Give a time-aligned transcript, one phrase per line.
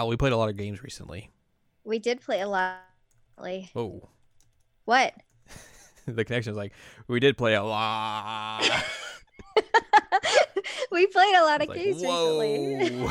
[0.00, 1.28] Al, we played a lot of games recently.
[1.84, 2.78] We did play a lot.
[3.76, 4.08] Oh,
[4.86, 5.12] What?
[6.06, 6.72] the connection is like
[7.06, 8.62] we did play a lot.
[10.90, 13.10] we played a lot of like, games recently.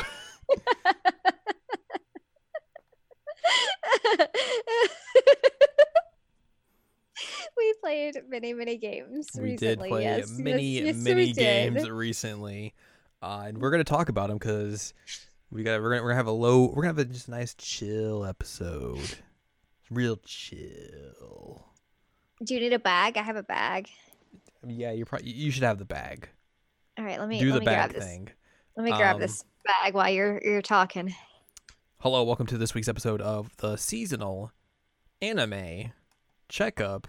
[7.56, 9.30] we played many, many games.
[9.36, 11.92] we did recently, play yes, many, yes, yes, many games did.
[11.92, 12.74] recently,
[13.22, 14.92] uh, and we're gonna talk about them because
[15.50, 17.30] we got we're gonna we're gonna have a low we're gonna have a just a
[17.32, 19.18] nice chill episode,
[19.90, 21.66] real chill.
[22.42, 23.16] Do you need a bag?
[23.16, 23.88] I have a bag.
[24.66, 26.28] Yeah, you probably you should have the bag.
[26.98, 28.04] All right, let me Do let the me bag grab this.
[28.04, 28.28] thing.
[28.76, 31.14] Let me grab Um, this bag while you're you're talking.
[31.98, 34.52] Hello, welcome to this week's episode of the seasonal
[35.20, 35.92] anime
[36.48, 37.08] checkup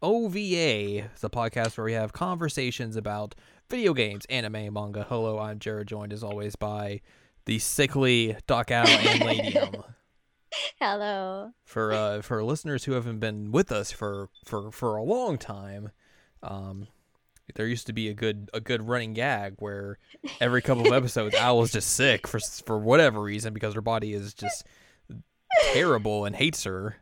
[0.00, 1.04] OVA.
[1.12, 3.34] It's a podcast where we have conversations about
[3.68, 5.04] video games, anime, manga.
[5.08, 7.00] Hello, I'm Jared, joined as always by
[7.44, 9.70] the sickly Doc Al and Ladium.
[10.80, 11.52] Hello.
[11.64, 15.90] For uh, for listeners who haven't been with us for for for a long time,
[16.42, 16.88] um,
[17.54, 19.98] there used to be a good a good running gag where
[20.40, 24.12] every couple of episodes Al was just sick for for whatever reason because her body
[24.12, 24.66] is just
[25.72, 26.96] terrible and hates her.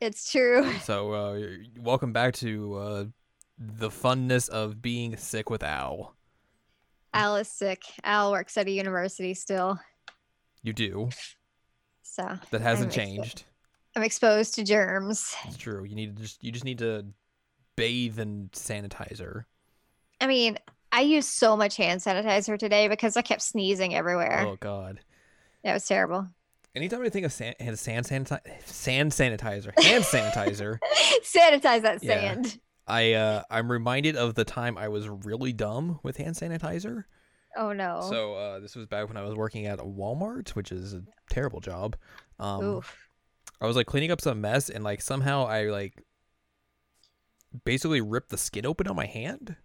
[0.00, 0.72] It's true.
[0.84, 1.40] So uh,
[1.80, 3.04] welcome back to uh,
[3.58, 6.14] the funness of being sick with Al.
[7.18, 7.82] Al is sick.
[8.04, 9.78] Al works at a university still,
[10.62, 11.10] You do.
[12.02, 13.44] so That hasn't I'm expo- changed.
[13.96, 15.34] I'm exposed to germs.
[15.46, 15.84] It's true.
[15.84, 17.06] You need to just you just need to
[17.76, 19.44] bathe in sanitizer.
[20.20, 20.58] I mean,
[20.92, 24.44] I used so much hand sanitizer today because I kept sneezing everywhere.
[24.46, 25.00] Oh God.
[25.64, 26.28] that was terrible.
[26.74, 30.78] Anytime I think of sand, sand sanitizer, sand sanitizer, hand sanitizer,
[31.24, 32.60] Sanitize that sand.
[32.88, 37.04] I uh, I'm reminded of the time I was really dumb with hand sanitizer.
[37.56, 38.06] Oh no.
[38.08, 41.60] So uh, this was back when I was working at Walmart, which is a terrible
[41.60, 41.96] job.
[42.38, 42.96] Um, Oof.
[43.60, 46.02] I was like cleaning up some mess, and like somehow I like
[47.64, 49.56] basically ripped the skin open on my hand,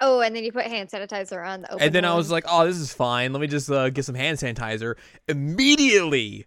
[0.00, 1.84] Oh, and then you put hand sanitizer on the open.
[1.86, 3.32] and then I was like, "Oh, this is fine.
[3.32, 4.96] Let me just uh, get some hand sanitizer."
[5.28, 6.46] Immediately,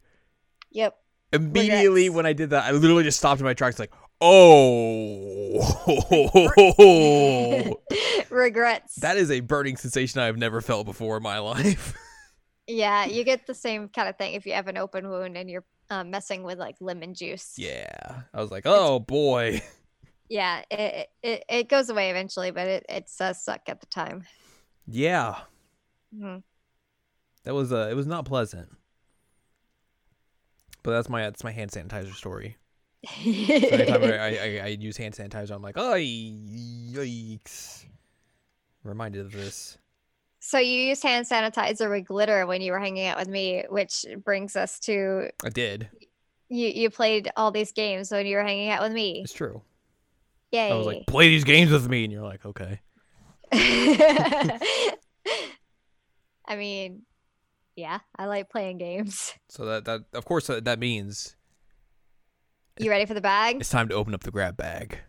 [0.71, 0.95] "Yep."
[1.33, 2.15] immediately Regrets.
[2.15, 5.55] when I did that, I literally just stopped in my tracks, like, "Oh,
[8.29, 8.95] Regrets.
[8.97, 11.93] that is a burning sensation I've never felt before in my life."
[12.67, 15.49] yeah, you get the same kind of thing if you have an open wound and
[15.49, 17.53] you're um, messing with like lemon juice.
[17.57, 19.61] yeah, I was like, "Oh boy."
[20.27, 24.23] Yeah, it it, it goes away eventually, but it, it does suck at the time.
[24.87, 25.35] Yeah,
[26.15, 26.41] Mhm.
[27.43, 28.69] that was uh, it was not pleasant.
[30.83, 32.57] But that's my that's my hand sanitizer story.
[33.05, 37.85] So anytime I, I, I, I use hand sanitizer, I'm like, oh, yikes.
[38.83, 39.77] Reminded of this.
[40.39, 44.05] so you used hand sanitizer with glitter when you were hanging out with me, which
[44.23, 45.89] brings us to I did.
[46.49, 46.67] you.
[46.67, 49.21] You played all these games when you were hanging out with me.
[49.23, 49.63] It's true.
[50.51, 50.71] Yay!
[50.71, 52.79] I was like, play these games with me, and you're like, okay.
[56.47, 57.01] I mean,
[57.75, 59.33] yeah, I like playing games.
[59.49, 61.35] So that that of course that, that means
[62.77, 63.57] You ready for the bag?
[63.61, 64.99] it's time to open up the grab bag.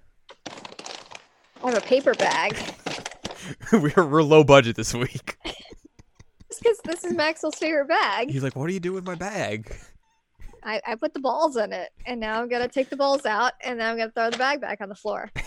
[0.47, 2.56] I have a paper bag.
[3.72, 5.37] we're we're low budget this week.
[6.49, 8.31] Just because this is Maxwell's favorite bag.
[8.31, 9.75] He's like, what do you do with my bag?
[10.62, 13.53] I, I put the balls in it, and now I'm gonna take the balls out,
[13.65, 15.31] and then I'm gonna throw the bag back on the floor.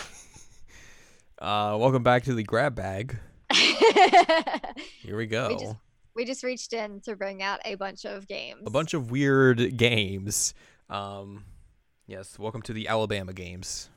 [1.42, 3.18] Uh, welcome back to the grab bag.
[3.54, 5.52] Here we go.
[5.58, 5.76] just-
[6.14, 8.64] we just reached in to bring out a bunch of games.
[8.66, 10.54] a bunch of weird games.
[10.90, 11.46] Um,
[12.10, 13.90] yes, welcome to the Alabama games.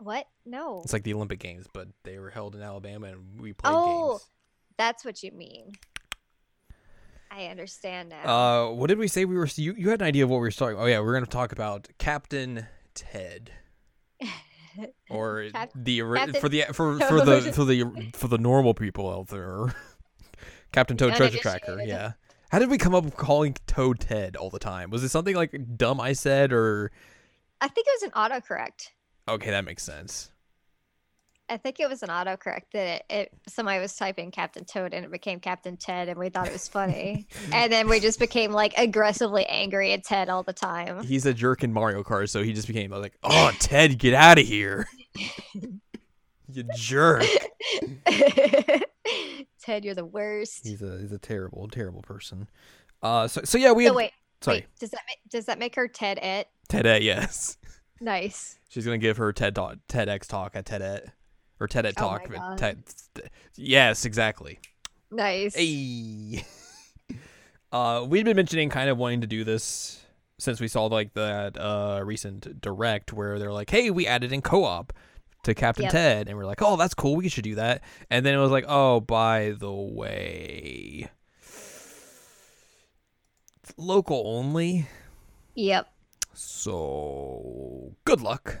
[0.00, 0.26] What?
[0.44, 3.72] No, It's like the Olympic Games, but they were held in Alabama, and we played
[3.72, 4.12] Oh.
[4.12, 4.24] games.
[4.76, 5.72] that's what you mean.
[7.30, 8.68] I understand now.
[8.68, 9.48] Uh, what did we say we were?
[9.56, 10.80] You you had an idea of what we were starting?
[10.80, 13.50] Oh yeah, we are going to talk about Captain Ted,
[15.10, 19.10] or Cap- the Captain for the for for the for the for the normal people
[19.10, 19.74] out there,
[20.72, 21.80] Captain Toad Treasure Tracker.
[21.84, 22.12] Yeah.
[22.50, 24.90] How did we come up with calling Toad Ted all the time?
[24.90, 26.92] Was it something like dumb I said, or
[27.64, 28.90] I think it was an autocorrect.
[29.26, 30.30] okay, that makes sense.
[31.48, 35.04] I think it was an autocorrect that it, it somebody was typing Captain Toad and
[35.04, 37.26] it became Captain Ted, and we thought it was funny.
[37.52, 41.02] and then we just became like aggressively angry at Ted all the time.
[41.04, 44.38] He's a jerk in Mario Kart, so he just became like, "Oh, Ted, get out
[44.38, 44.86] of here,
[46.48, 47.24] you jerk."
[49.62, 50.66] Ted, you're the worst.
[50.66, 52.48] He's a he's a terrible terrible person.
[53.02, 55.58] Uh, so so yeah, we So had wait, sorry wait, does that make, does that
[55.58, 56.48] make her Ted it?
[56.68, 57.02] TEDette.
[57.02, 57.56] Yes,
[58.00, 58.58] Nice.
[58.68, 61.08] she's gonna give her TED talk, TEDx talk at TEDette
[61.60, 62.30] or TEDette Oh my talk.
[62.32, 62.58] God.
[62.58, 64.58] TED, yes, exactly.
[65.10, 65.54] Nice.
[65.54, 66.44] Hey.
[67.72, 70.00] Uh, we'd been mentioning kind of wanting to do this
[70.38, 74.42] since we saw like that uh recent direct where they're like, "Hey, we added in
[74.42, 74.92] co-op
[75.42, 75.92] to Captain Yep.
[75.92, 77.16] Ted," and we're like, "Oh, that's cool.
[77.16, 81.08] We should do that." And then it was like, "Oh, by the way,
[83.64, 84.86] it's local only."
[85.54, 85.88] Yep.
[86.32, 88.60] So good luck.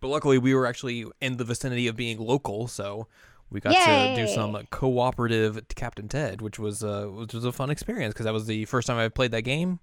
[0.00, 3.06] But luckily, we were actually in the vicinity of being local, so
[3.50, 7.70] we got to do some cooperative Captain Ted, which was uh, which was a fun
[7.70, 9.78] experience because that was the first time I played that game.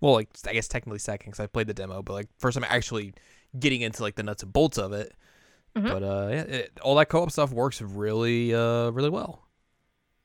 [0.00, 2.66] Well, like I guess technically second because I played the demo, but like first time
[2.68, 3.14] actually
[3.58, 5.14] getting into like the nuts and bolts of it.
[5.76, 5.88] Mhm.
[5.88, 9.46] But uh, yeah, it, all that co-op stuff works really uh really well.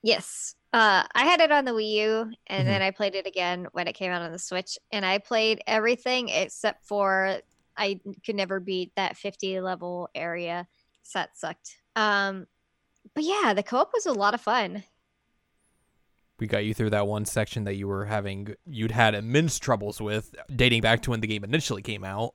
[0.01, 0.55] Yes.
[0.73, 2.71] Uh, I had it on the Wii U, and Mhm.
[2.71, 5.61] then I played it again when it came out on the Switch, and I played
[5.65, 7.41] everything except for
[7.79, 10.67] I could never beat that 50 level area.
[11.03, 11.77] So that sucked.
[11.95, 12.47] Um,
[13.13, 14.83] but yeah, the co-op was a lot of fun.
[16.39, 20.01] We got you through that one section that you were having you'd had immense troubles
[20.01, 22.33] with dating back to when the game initially came out.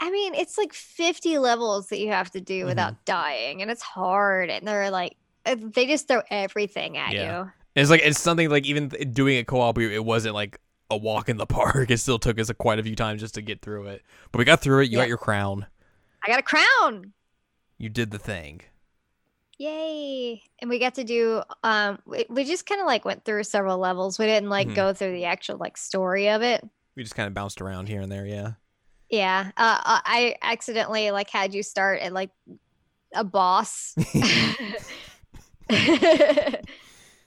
[0.00, 3.82] I mean, it's like 50 levels that you have to do without dying, and it's
[3.82, 4.48] hard.
[4.48, 7.44] And they're like, they just throw everything at Yeah.
[7.44, 7.52] you.
[7.74, 10.58] It's like it's something like even doing it co-op, it wasn't like
[10.90, 11.90] a walk in the park.
[11.90, 14.02] It still took us a, quite a few times just to get through it.
[14.32, 14.90] But we got through it.
[14.90, 15.04] You Yeah.
[15.04, 15.66] got your crown.
[16.24, 17.12] I got a crown.
[17.78, 18.62] You did the thing.
[19.58, 20.42] Yay.
[20.60, 23.78] And we got to do um we, we just kind of like went through several
[23.78, 24.18] levels.
[24.18, 24.74] We didn't like Mhm.
[24.74, 26.64] go through the actual like story of it.
[26.96, 28.26] We just kind of bounced around here and there.
[28.26, 28.52] Yeah.
[29.10, 29.50] Yeah.
[29.56, 32.30] Uh uh, I accidentally like had you start at like
[33.14, 33.94] a boss.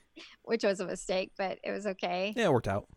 [0.44, 2.34] Which was a mistake, but it was okay.
[2.36, 2.88] Yeah, it worked out.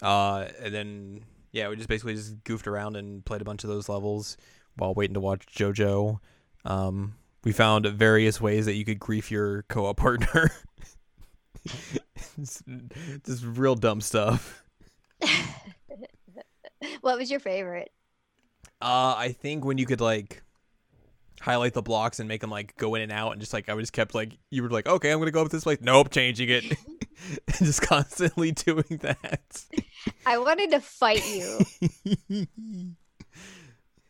[0.00, 3.70] Uh, and then yeah, we just basically just goofed around and played a bunch of
[3.70, 4.36] those levels
[4.76, 6.18] while waiting to watch JoJo.
[6.64, 7.14] Um,
[7.44, 10.50] we found various ways that you could grief your co-op partner.
[12.38, 12.62] It's
[13.26, 14.64] just real dumb stuff.
[17.02, 17.92] What was your favorite?
[18.80, 20.42] Uh, I think when you could like
[21.42, 23.76] highlight the blocks and make them like go in and out, and just like I
[23.76, 25.76] just kept like you were like, okay, I'm gonna go up this way.
[25.80, 26.78] Nope, changing it, and
[27.58, 29.64] just constantly doing that.
[30.24, 31.58] I wanted to fight you.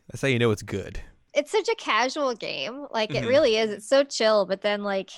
[0.09, 0.99] That's how you know it's good.
[1.33, 2.85] It's such a casual game.
[2.91, 3.71] Like it really is.
[3.71, 5.09] It's so chill, but then like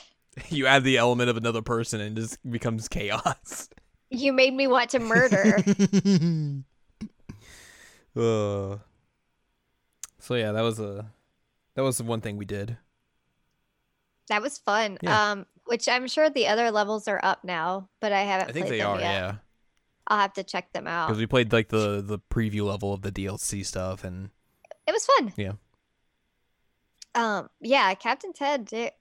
[0.49, 3.67] You add the element of another person and just becomes chaos.
[4.09, 5.57] you made me want to murder.
[8.15, 8.77] uh.
[10.19, 11.11] So yeah, that was a
[11.75, 12.77] that was the one thing we did.
[14.29, 14.97] That was fun.
[15.01, 15.31] Yeah.
[15.31, 18.67] Um, which I'm sure the other levels are up now, but I haven't I think
[18.67, 19.11] played they them are, yet.
[19.11, 19.35] yeah.
[20.07, 23.01] I'll have to check them out Because we played like the the preview level of
[23.01, 24.29] the DLC stuff, and
[24.87, 25.33] It was fun.
[25.35, 25.53] Yeah.
[27.15, 28.69] Um, yeah, Captain Ted.
[28.71, 28.93] It,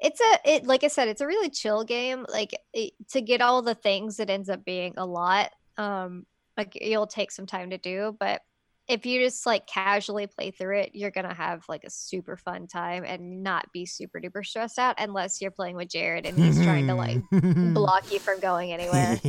[0.00, 2.24] it's a it like I said, it's a really chill game.
[2.28, 5.50] Like it, to get all the things, it ends up being a lot.
[5.76, 8.42] Um, like you'll take some time to do, but
[8.88, 12.66] if you just like casually play through it, you're gonna have like a super fun
[12.66, 16.62] time and not be super duper stressed out unless you're playing with Jared and he's
[16.62, 19.20] trying to like block you from going anywhere.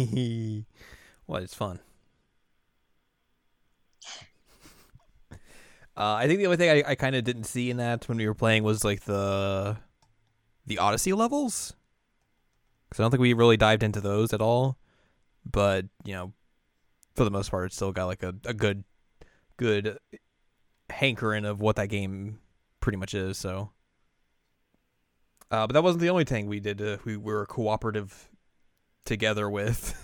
[1.27, 1.79] well, it's fun.
[5.97, 8.17] Uh, I think the only thing I, I kind of didn't see in that when
[8.17, 9.75] we were playing was like the
[10.65, 11.75] the Odyssey levels,
[12.87, 14.77] because I don't think we really dived into those at all.
[15.43, 16.31] But you know,
[17.17, 18.85] for the most part, it's still got like a, a good
[19.59, 19.99] good
[20.89, 22.39] hankering of what that game
[22.79, 23.37] pretty much is.
[23.37, 23.71] So,
[25.51, 26.81] uh, but that wasn't the only thing we did.
[26.81, 28.29] Uh, we were cooperative
[29.05, 29.95] together with.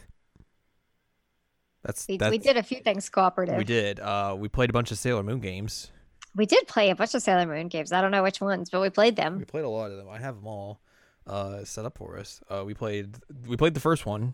[1.84, 3.58] That's We, that's we did a few things cooperative.
[3.58, 4.00] we did.
[4.00, 5.92] Uh, we played a bunch of Sailor Moon games.
[6.36, 7.92] We did play a bunch of Sailor Moon games.
[7.92, 9.38] I don't know which ones, but we played them.
[9.38, 10.10] We played a lot of them.
[10.10, 10.82] I have them all
[11.28, 12.42] uh, set up for us.
[12.50, 13.16] Uh, we played
[13.48, 14.34] we played the first one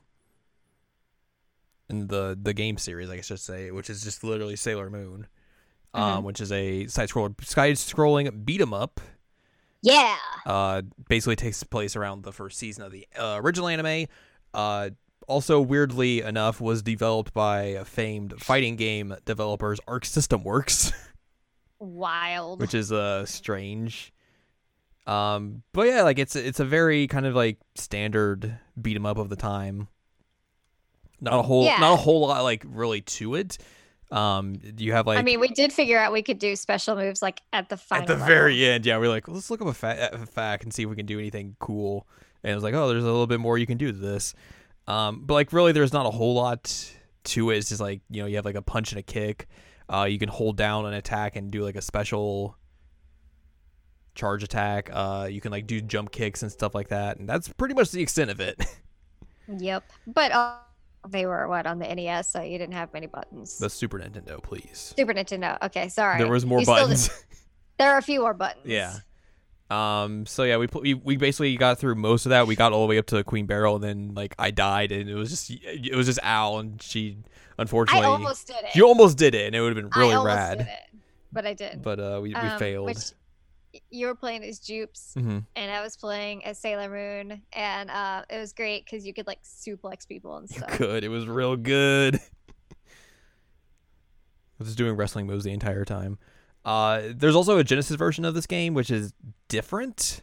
[1.92, 4.90] in the the game series, I guess I should say, which is just literally Sailor
[4.90, 5.28] Moon,
[5.94, 6.24] um, Mhm.
[6.24, 9.00] which is a side scroller side scrolling beat 'em up.
[9.84, 10.16] Yeah.
[10.46, 14.08] Uh, basically takes place around the first season of the uh, original anime.
[14.54, 14.92] Uh,
[15.28, 20.92] also, weirdly enough, was developed by famed fighting game developers Arc System Works.
[21.80, 22.60] Wild.
[22.62, 24.14] which is uh strange.
[25.08, 29.18] Um, but yeah, like it's it's a very kind of like standard beat 'em up
[29.18, 29.88] of the time.
[31.22, 31.78] Not a whole, Yeah.
[31.78, 33.58] not a whole lot like really to it.
[34.12, 36.96] Um, do you have like I mean, we did figure out we could do special
[36.98, 38.02] moves like at the final.
[38.02, 38.28] at the level.
[38.28, 40.90] very end, yeah, we're like, let's look up a, fa- a fact and see if
[40.90, 42.08] we can do anything cool.
[42.44, 44.34] And it was like, oh, there's a little bit more you can do to this.
[44.88, 46.92] Um, but like really, there's not a whole lot
[47.26, 47.58] to it.
[47.60, 49.48] It's just like you know, you have like a punch and a kick.
[49.88, 52.58] Uh, you can hold down an attack and do like a special
[54.16, 54.90] charge attack.
[54.92, 57.92] Uh, you can like do jump kicks and stuff like that, and that's pretty much
[57.92, 58.62] the extent of it.
[59.58, 59.84] Yep.
[60.08, 60.56] But uh,
[61.08, 63.58] they were what on the NES, so you didn't have many buttons.
[63.58, 64.94] the Super Nintendo, please.
[64.96, 65.58] Super Nintendo.
[65.64, 66.18] Okay, sorry.
[66.20, 67.10] There was more You buttons.
[67.78, 68.66] there are a few more buttons.
[68.66, 68.94] Yeah.
[69.70, 70.26] Um.
[70.26, 72.46] So yeah, we, pl- we we basically got through most of that.
[72.46, 74.92] We got all the way up to the Queen Beryl, and then like I died,
[74.92, 77.18] and it was just it was just Al, and she
[77.58, 78.76] unfortunately I almost did it.
[78.76, 80.58] you almost did it, and it would have been really I almost rad.
[80.58, 81.82] did it, but I did.
[81.82, 82.86] But uh, we we Um, failed.
[82.88, 83.12] Which
[83.90, 88.24] you were playing as Jupes, hmm and I was playing as Sailor Moon, and uh,
[88.30, 90.72] it was great because you could like suplex people and You stuff.
[90.72, 91.04] could.
[91.04, 92.16] It was real good.
[92.20, 92.20] I
[94.60, 96.20] was just doing wrestling moves the entire time.
[96.64, 99.14] Uh, there's also a Genesis version of this game, which is
[99.48, 100.22] different,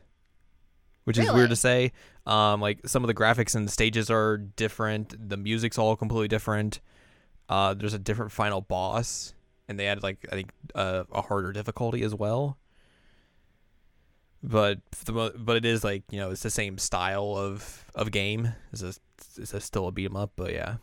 [1.05, 1.93] which is weird to say.
[2.27, 5.29] Um, like some of the graphics and the stages are different.
[5.29, 6.81] The music's all completely different.
[7.49, 9.35] Uh, there's a different final boss,
[9.67, 12.59] and they added like I think uh, a harder difficulty as well.
[14.43, 18.11] But for the but it is like you know it's the same style of of
[18.11, 18.53] game.
[18.73, 18.95] It's a
[19.41, 20.77] it's a, still a beat 'em up, but yeah.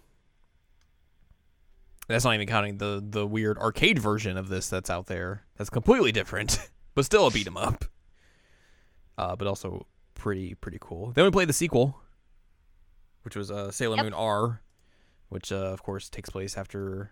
[2.08, 5.44] That's not even counting the the weird arcade version of this that's out there.
[5.58, 6.60] That's completely different,
[6.96, 7.86] but still a beat 'em up.
[9.18, 11.12] Uh, but also pretty pretty cool.
[11.14, 12.02] Then we played the sequel,
[13.24, 14.04] which was uh, Sailor Yep.
[14.06, 14.62] Moon R,
[15.30, 17.12] which uh, of course takes place after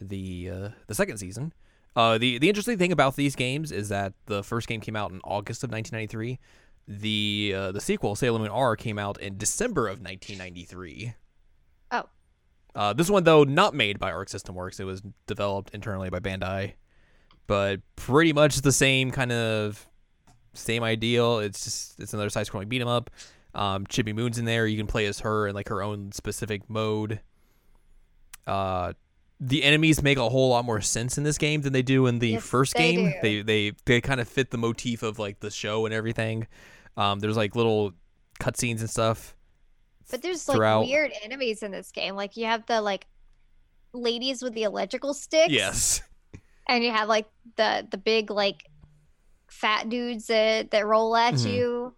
[0.00, 1.52] the uh, the second season.
[1.98, 5.10] Uh, the the interesting thing about these games is that the first game came out
[5.10, 6.38] in August of 1993.
[6.86, 11.14] The uh, the sequel Sailor Moon R came out in December of 1993.
[11.90, 12.04] Oh.
[12.76, 14.78] Uh, this one though not made by Arc System Works.
[14.78, 16.74] It was developed internally by Bandai,
[17.48, 19.84] but pretty much the same kind of
[20.54, 21.40] same ideal.
[21.40, 23.10] It's just it's another side-scrolling beat 'em up.
[23.56, 24.68] Um, Chibi Moon's in there.
[24.68, 27.22] You can play as her in like her own specific mode.
[28.46, 28.92] Uh,
[29.40, 32.18] the enemies make a whole lot more sense in this game than they do in
[32.18, 33.10] the Yes, first they game.
[33.10, 33.14] do.
[33.22, 36.46] They they they kind of fit the motif of like the show and everything.
[36.96, 37.92] Um, there's like little
[38.40, 39.36] cutscenes and stuff.
[40.10, 42.16] But there's like weird enemies in this game.
[42.16, 43.06] Like you have the like
[43.92, 45.52] ladies with the electrical sticks.
[45.52, 46.02] Yes.
[46.68, 47.26] And you have like
[47.56, 48.64] the the big like
[49.48, 51.52] fat dudes that that roll at Mhm.
[51.52, 51.94] you.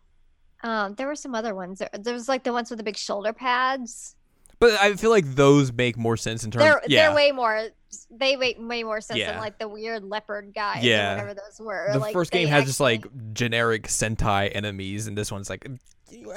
[0.62, 1.78] Um, there were some other ones.
[1.78, 4.14] There, there was like the ones with the big shoulder pads.
[4.60, 6.64] But I feel like those make more sense in terms.
[6.64, 7.06] They're yeah.
[7.08, 7.68] they're way more.
[8.10, 9.32] They make way more sense Yeah.
[9.32, 10.84] than like the weird leopard guys.
[10.84, 11.14] Yeah.
[11.14, 11.88] or whatever those were.
[11.92, 15.66] the Like, first game has just like generic Sentai enemies, and this one's like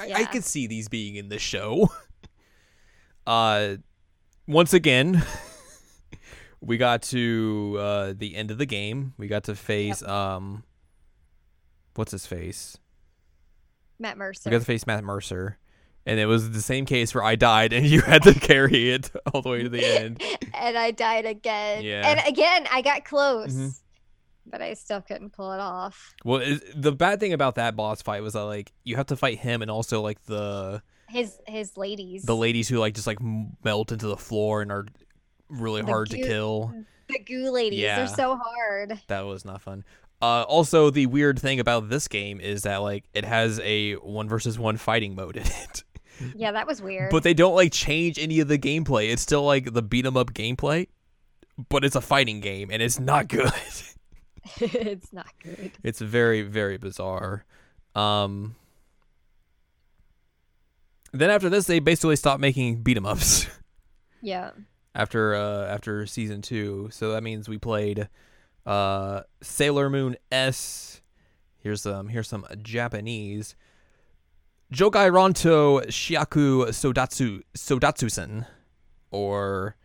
[0.00, 1.90] I, I could see these being in the show.
[3.26, 3.76] uh,
[4.46, 5.22] once again,
[6.60, 9.14] we got to uh the end of the game.
[9.18, 10.64] We got to face um,
[11.94, 12.78] what's his face?
[13.98, 14.48] Matt Mercer.
[14.48, 15.58] We got to face Matt Mercer,
[16.06, 19.10] and it was the same case where I died, and you had to carry it
[19.32, 20.22] all the way to the end.
[20.54, 21.82] and I died again.
[21.82, 22.08] Yeah.
[22.08, 23.80] And again, I got close, Mhm.
[24.46, 26.14] but I still couldn't pull it off.
[26.24, 29.16] Well, is, the bad thing about that boss fight was that like you have to
[29.16, 32.24] fight him, and also like the His his ladies.
[32.24, 33.18] the ladies who like just like
[33.64, 34.86] melt into the floor and are
[35.48, 36.72] really The hard to kill.
[37.08, 37.80] the goo ladies.
[37.80, 37.96] Yeah.
[37.96, 38.98] They're so hard.
[39.08, 39.84] That was not fun.
[40.22, 44.26] Uh, also, the weird thing about this game is that like it has a one
[44.28, 45.84] versus one fighting mode in it,
[46.36, 47.10] Yeah, that was weird.
[47.10, 49.12] but they don't like change any of the gameplay.
[49.12, 50.88] It's still like the beat 'em up gameplay,
[51.68, 53.50] but it's a fighting game and it's not good.
[54.60, 55.72] it's not good.
[55.82, 57.44] it's very very bizarre.
[57.94, 58.56] Um,
[61.12, 63.46] then after this, they basically stopped making beat 'em ups.
[64.22, 64.52] Yeah.
[64.94, 66.88] after uh after season two.
[66.90, 68.08] So that means we played
[68.64, 71.02] uh Sailor Moon S.
[71.58, 73.54] Here's some here's some Japanese.
[74.74, 78.46] Jogai Ronto Shiaku Sodatsu Sodatsusen
[79.10, 79.76] or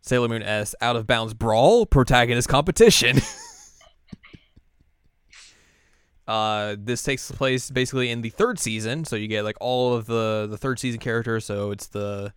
[0.00, 3.20] Sailor Moon S Out of Bounds Brawl Protagonist Competition.
[6.28, 10.06] Uh, this takes place basically in the third season, so you get like all of
[10.06, 11.44] the the third season characters.
[11.44, 12.32] So it's the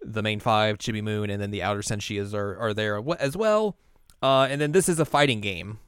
[0.00, 3.76] the main five, Chibi Moon, and then the outer Senshias are, are there as well.
[4.22, 5.78] Uh, and then this is a fighting game,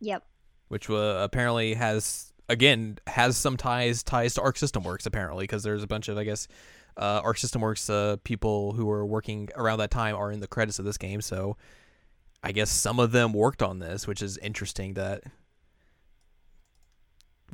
[0.00, 0.24] Yep.
[0.68, 5.62] which uh, apparently has again has some ties ties to Arc System Works apparently because
[5.62, 6.48] there's a bunch of I guess
[6.96, 10.46] uh, Arc System Works uh, people who were working around that time are in the
[10.46, 11.20] credits of this game.
[11.20, 11.56] So
[12.42, 14.94] I guess some of them worked on this, which is interesting.
[14.94, 15.22] That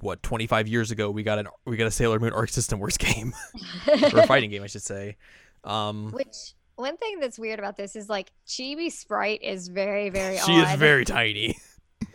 [0.01, 2.97] what 25 years ago we got an we got a Sailor Moon Arc System Works
[2.97, 3.33] game
[3.89, 5.17] or a fighting game, I should say.
[5.65, 10.39] Um, Which one thing that's weird about this is like Chibi Sprite is very very
[10.39, 10.73] she odd.
[10.73, 11.57] is very tiny.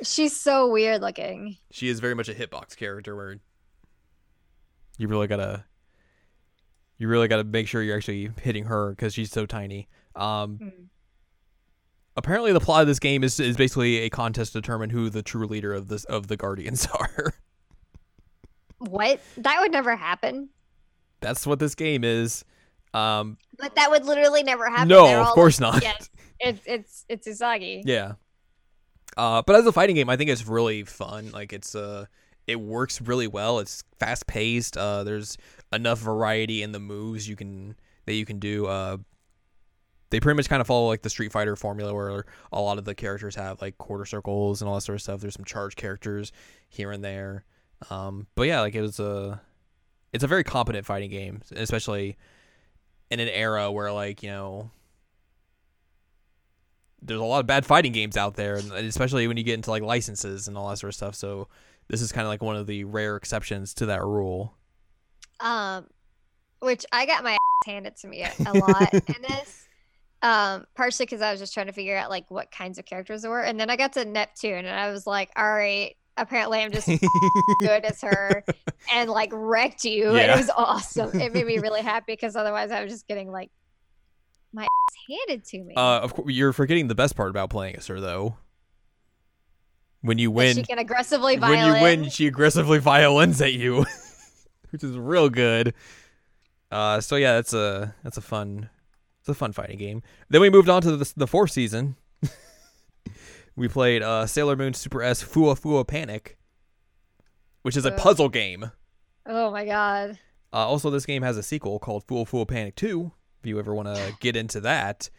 [0.04, 1.58] She's so weird looking.
[1.72, 3.38] She is very much a hitbox character where
[4.98, 5.66] you really gotta
[6.98, 9.88] you really gotta make sure you're actually hitting her because she's so tiny.
[10.16, 10.86] Um, Mm.
[12.16, 15.22] apparently the plot of this game is is basically a contest to determine who the
[15.22, 17.34] true leader of this of the Guardians are.
[18.78, 19.20] What?
[19.38, 20.50] That would never happen.
[21.22, 22.44] That's what this game is.
[22.94, 24.88] Um, But that would literally never happen.
[24.90, 25.84] no, of course like, not.
[25.84, 27.82] Yes, it's it's it's Usagi.
[27.86, 28.14] Yeah.
[29.18, 31.32] Uh, but as a fighting game, I think it's really fun.
[31.32, 32.06] Like it's uh,
[32.48, 33.60] it works really well.
[33.60, 34.78] It's fast paced.
[34.78, 35.38] Uh, there's
[35.72, 38.68] enough variety in the moves you can that you can do.
[38.68, 38.98] Uh,
[40.10, 42.86] they pretty much kind of follow like the Street Fighter formula, where a lot of
[42.86, 45.22] the characters have like quarter circles and all that sort of stuff.
[45.22, 46.32] There's some charge characters
[46.70, 47.44] here and there.
[47.90, 49.42] Um, but yeah, like it was a,
[50.14, 52.18] it's a very competent fighting game, especially
[53.12, 54.72] in an era where like you know
[57.02, 59.70] there's a lot of bad fighting games out there, and especially when you get into
[59.70, 61.16] like licenses and all that sort of stuff.
[61.16, 61.48] So
[61.88, 64.56] this is kind of like one of the rare exceptions to that rule.
[65.40, 65.88] Um,
[66.60, 69.68] which I got my ass handed to me a, a lot in this.
[70.22, 73.22] Um, partially because I was just trying to figure out like what kinds of characters
[73.22, 76.62] there were, and then I got to Neptune, and I was like, all right, apparently
[76.62, 76.88] I'm just
[77.60, 78.44] good as her,
[78.92, 81.20] and like wrecked you, and it was awesome.
[81.20, 83.52] It made me really happy because otherwise I was just getting like
[84.56, 85.74] my ass handed to me.
[85.76, 88.38] uh, of course, you're forgetting the best part about playing as her though.
[90.02, 93.86] When you That win, she can aggressively when you win, she aggressively violins at you,
[94.70, 95.74] which is real good.
[96.72, 98.70] Uh, so yeah, that's a that's a fun,
[99.20, 100.02] it's a fun fighting game.
[100.30, 101.96] Then we moved on to the the fourth season.
[103.56, 106.38] we played uh, Sailor Moon Super S Fuwa Fuwa Panic,
[107.64, 108.72] which is a puzzle game.
[109.26, 110.20] Oh my god.
[110.54, 113.12] Uh, also, this game has a sequel called Fuwa Fuwa Panic 2,
[113.46, 115.10] if you ever want to get into that.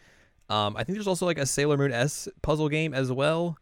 [0.49, 3.57] Um, I think there's also like a Sailor Moon S puzzle game as well,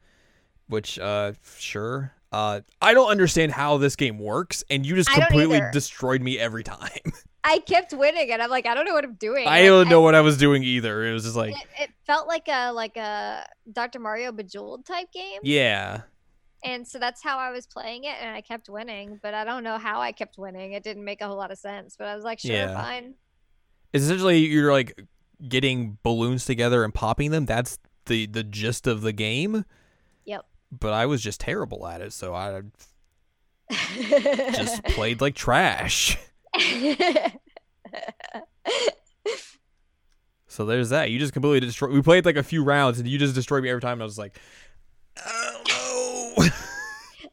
[0.68, 2.12] which, uh, sure.
[2.32, 6.64] Uh, I don't understand how this game works, and you just completely destroyed me every
[6.64, 6.90] time.
[7.44, 9.48] I kept winning, and I'm like, I don't know what I'm doing.
[9.48, 11.06] I Like, don't know what I was doing either.
[11.06, 14.00] It was just like, it, it felt like a like a Dr.
[14.00, 16.02] Mario Bejeweled type game, yeah.
[16.64, 19.20] and so that's how I was playing it, and I kept winning.
[19.22, 20.74] But I don't know how I kept winning.
[20.74, 21.96] It didn't make a whole lot of sense.
[21.98, 22.74] But I was like, sure, Yeah.
[22.74, 23.14] fine.
[23.96, 25.02] Essentially you're like
[25.48, 27.46] getting balloons together and popping them.
[27.46, 29.66] That's the the gist of the game.
[30.26, 30.46] Yep.
[30.72, 32.62] But I was just terrible at it, so I
[34.52, 36.18] just played like trash.
[40.56, 41.12] So there's that.
[41.12, 41.92] You just completely destroyed.
[41.92, 43.94] We played like a few rounds, and you just destroyed me every time.
[43.94, 44.40] And I was like,
[45.18, 45.85] oh, I know.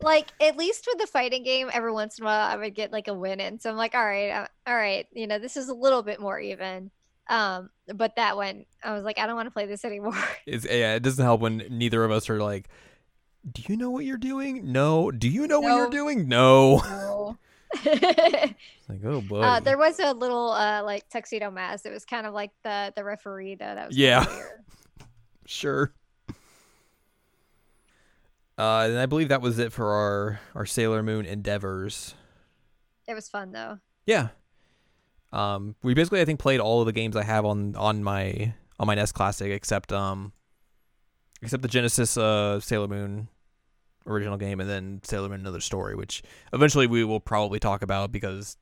[0.03, 2.93] Like at least with the fighting game, every once in a while I would get
[2.93, 3.59] like a win in.
[3.61, 6.21] So I'm like, all right, uh, all right, you know, this is a little bit
[6.21, 6.91] more even.
[7.29, 10.15] Um, but that one, I was like, I don't want to play this anymore.
[10.47, 12.69] it's, yeah, it doesn't help when neither of us are like,
[13.51, 14.73] "Do you know what you're doing?
[14.73, 15.11] No.
[15.11, 16.29] Do you know what you're doing?
[16.29, 16.83] No."
[17.85, 17.85] No.
[18.89, 19.41] Like, oh boy.
[19.41, 21.87] uh, there was a little uh like tuxedo mask.
[21.87, 23.75] It was kind of like the the referee though.
[23.75, 24.27] That was Yeah.
[25.47, 25.95] Sure.
[28.59, 32.15] Uh, and I believe that was it for our our Sailor Moon endeavors.
[33.09, 33.79] It was fun though.
[34.07, 34.29] Yeah.
[35.33, 38.55] Um, we basically I think played all of the games I have on on my
[38.79, 40.33] on my NES Classic except um
[41.41, 43.29] except the Genesis uh Sailor Moon
[44.07, 48.13] original game and then Sailor Moon Another Story, which eventually we will probably talk about
[48.13, 48.57] because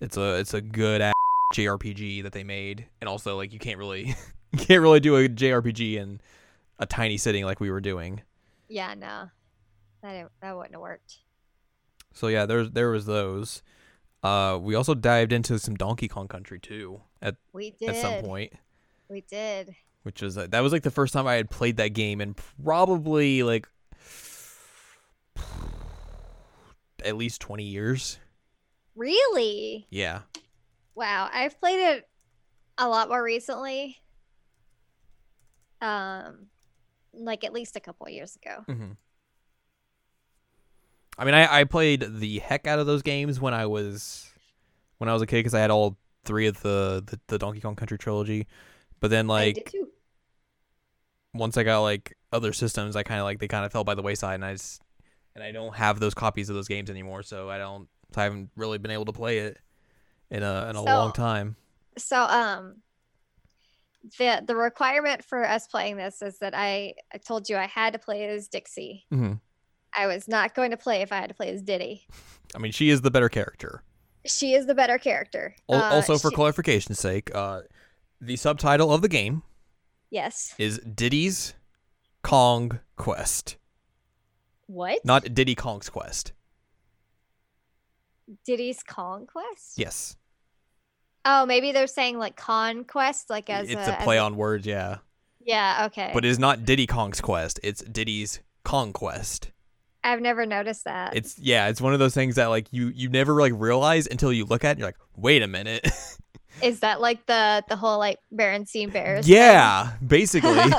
[0.00, 1.14] it's a it's a good ass
[1.54, 4.14] JRPG that they made, and also like you can't really
[4.52, 6.20] you can't really do a JRPG in
[6.78, 8.22] a tiny sitting like we were doing.
[8.70, 9.28] Yeah, no,
[10.02, 11.18] that that wouldn't have worked.
[12.14, 13.62] So yeah, there's there was those.
[14.22, 17.88] Uh, we also dived into some Donkey Kong Country too at We did.
[17.90, 18.52] at some point,
[19.08, 19.74] We did.
[20.04, 22.34] which was uh, that was like the first time I had played that game in
[22.64, 23.66] probably like
[27.04, 28.18] at least twenty years.
[28.94, 29.86] Really?
[29.90, 30.20] Yeah,
[30.94, 32.08] Wow, I've played it
[32.76, 33.96] a lot more recently.
[35.80, 36.48] Um,
[37.12, 38.64] like at least a couple of years ago.
[38.66, 38.92] hmm
[41.18, 44.30] I mean, I, I played the heck out of those games when I was
[44.98, 47.60] when I was a kid because I had all three of the, the the Donkey
[47.60, 48.46] Kong Country trilogy.
[49.00, 49.76] But then like
[51.32, 53.94] once I got like other systems, I kind of like they kind of fell by
[53.94, 54.82] the wayside, and I just
[55.34, 58.50] and I don't have those copies of those games anymore, so I don't I haven't
[58.56, 59.58] really been able to play it
[60.30, 61.56] in a in a long time.
[61.98, 62.82] So um
[64.18, 67.92] the the requirement for us playing this is that I I told you I had
[67.92, 69.04] to play as Dixie.
[69.10, 69.34] hmm
[69.92, 72.06] I was not going to play if I had to play as Diddy.
[72.54, 73.82] I mean, she is the better character.
[74.24, 75.54] She is the better character.
[75.68, 77.62] Al- Uh, also, for she- clarification's sake, uh,
[78.20, 79.42] the subtitle of the game
[80.10, 80.54] yes.
[80.58, 81.54] is Diddy's
[82.22, 83.56] Kong Quest,
[84.66, 85.04] What?
[85.04, 86.32] not Diddy Kong's Quest.
[88.44, 89.76] Diddy's Kong Quest.
[89.76, 90.16] Yes,
[91.24, 94.66] Oh, maybe they're saying like conquest, like as it's a, a play a- on words.
[94.66, 94.98] Yeah,
[95.40, 96.10] Yeah, okay.
[96.14, 97.60] but it is not Diddy Kong's Quest.
[97.62, 99.50] It's Diddy's Conquest.
[100.02, 101.14] I've never noticed that.
[101.14, 104.32] It's yeah, it's one of those things that like you you never like realize until
[104.32, 105.86] you look at it and you're like, wait a minute.
[106.62, 109.26] Is that like the the whole like Berenstein Bears?
[109.26, 109.34] thing?
[109.34, 110.58] yeah, basically.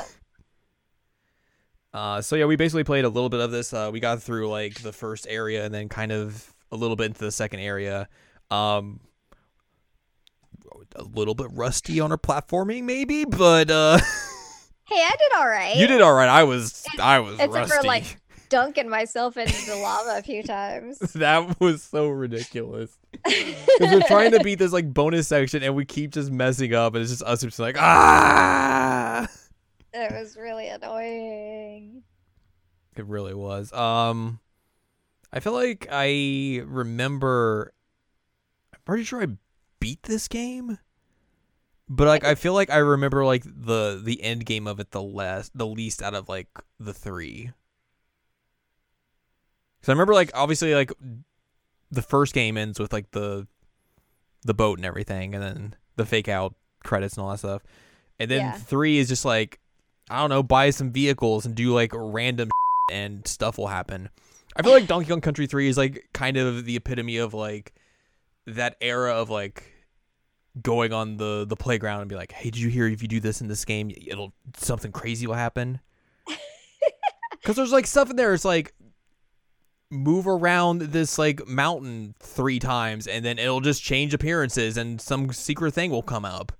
[1.93, 3.73] uh so yeah, we basically played a little bit of this.
[3.73, 7.08] Uh we got through like the first area and then kind of a little bit
[7.08, 8.08] into the second area.
[8.49, 8.99] Um
[10.95, 13.97] a little bit rusty on our platforming maybe, but uh
[14.88, 15.75] Hey, I did all right.
[15.77, 16.27] you did all right.
[16.27, 17.77] I was I was Except rusty.
[17.77, 18.17] for, like,
[18.49, 20.99] dunking myself into the lava a few times.
[21.15, 22.97] that was so ridiculous.
[23.23, 26.93] Because we're trying to beat this like bonus section and we keep just messing up
[26.93, 29.27] and it's just us just like ah
[29.93, 32.03] it was really annoying.
[32.97, 33.71] It really was.
[33.73, 34.39] Um
[35.31, 37.73] I feel like I remember
[38.73, 39.27] I'm pretty sure I
[39.81, 40.77] beat this game.
[41.89, 45.01] But like I feel like I remember like the the end game of it the
[45.01, 46.47] less the least out of like
[46.79, 47.51] the three.
[49.81, 50.93] Cause I remember like obviously like
[51.89, 53.47] the first game ends with like the
[54.43, 57.63] the boat and everything and then the fake out credits and all that stuff.
[58.19, 58.51] And then Yeah.
[58.53, 59.59] three is just like
[60.09, 62.49] I don't know, buy some vehicles and do like random
[62.91, 64.09] and stuff will happen.
[64.55, 67.73] I feel like Donkey Kong Country 3 is like kind of the epitome of like
[68.45, 69.70] that era of like
[70.61, 73.19] going on the the playground and be like, "Hey, did you hear if you do
[73.19, 75.79] this in this game, it'll something crazy will happen?"
[77.43, 78.73] Cuz there's like stuff in there it's like
[79.89, 85.33] move around this like mountain 3 times and then it'll just change appearances and some
[85.33, 86.51] secret thing will come up.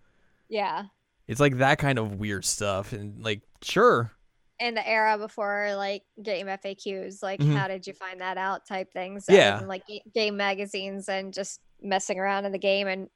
[0.50, 0.86] Yeah.
[1.28, 4.12] It's like that kind of weird stuff and like sure.
[4.60, 7.56] In the era before like game FAQs, like Mhm.
[7.56, 9.26] how did you find that out type things.
[9.30, 9.60] Yeah.
[9.60, 13.08] And, like game magazines and just messing around in the game and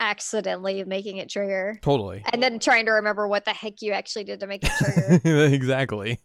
[0.00, 1.78] accidentally making it trigger.
[1.82, 2.22] Totally.
[2.32, 4.72] And then trying to remember what the heck you actually did to make it
[5.22, 5.44] trigger.
[5.46, 6.20] exactly.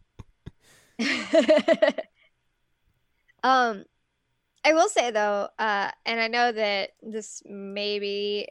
[3.44, 3.86] um
[4.66, 8.50] I will say though, uh, and I know that this may be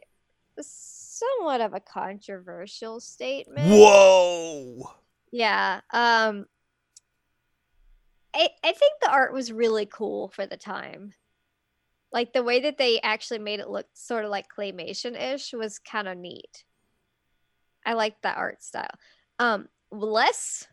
[0.59, 3.69] somewhat of a controversial statement.
[3.69, 4.89] Whoa.
[5.31, 5.81] Yeah.
[5.91, 6.45] Um
[8.33, 11.13] I I think the art was really cool for the time.
[12.11, 16.07] Like the way that they actually made it look sort of like claymation-ish was kind
[16.07, 16.63] of neat.
[17.85, 18.89] I like that art style.
[19.37, 20.67] Um less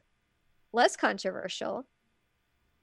[0.72, 1.86] less controversial.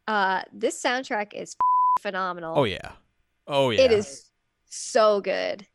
[0.08, 1.56] Uh this soundtrack is
[2.02, 2.54] phenomenal.
[2.58, 2.92] Oh yeah.
[3.48, 3.82] Oh yeah.
[3.82, 4.30] It is
[4.66, 5.66] so good.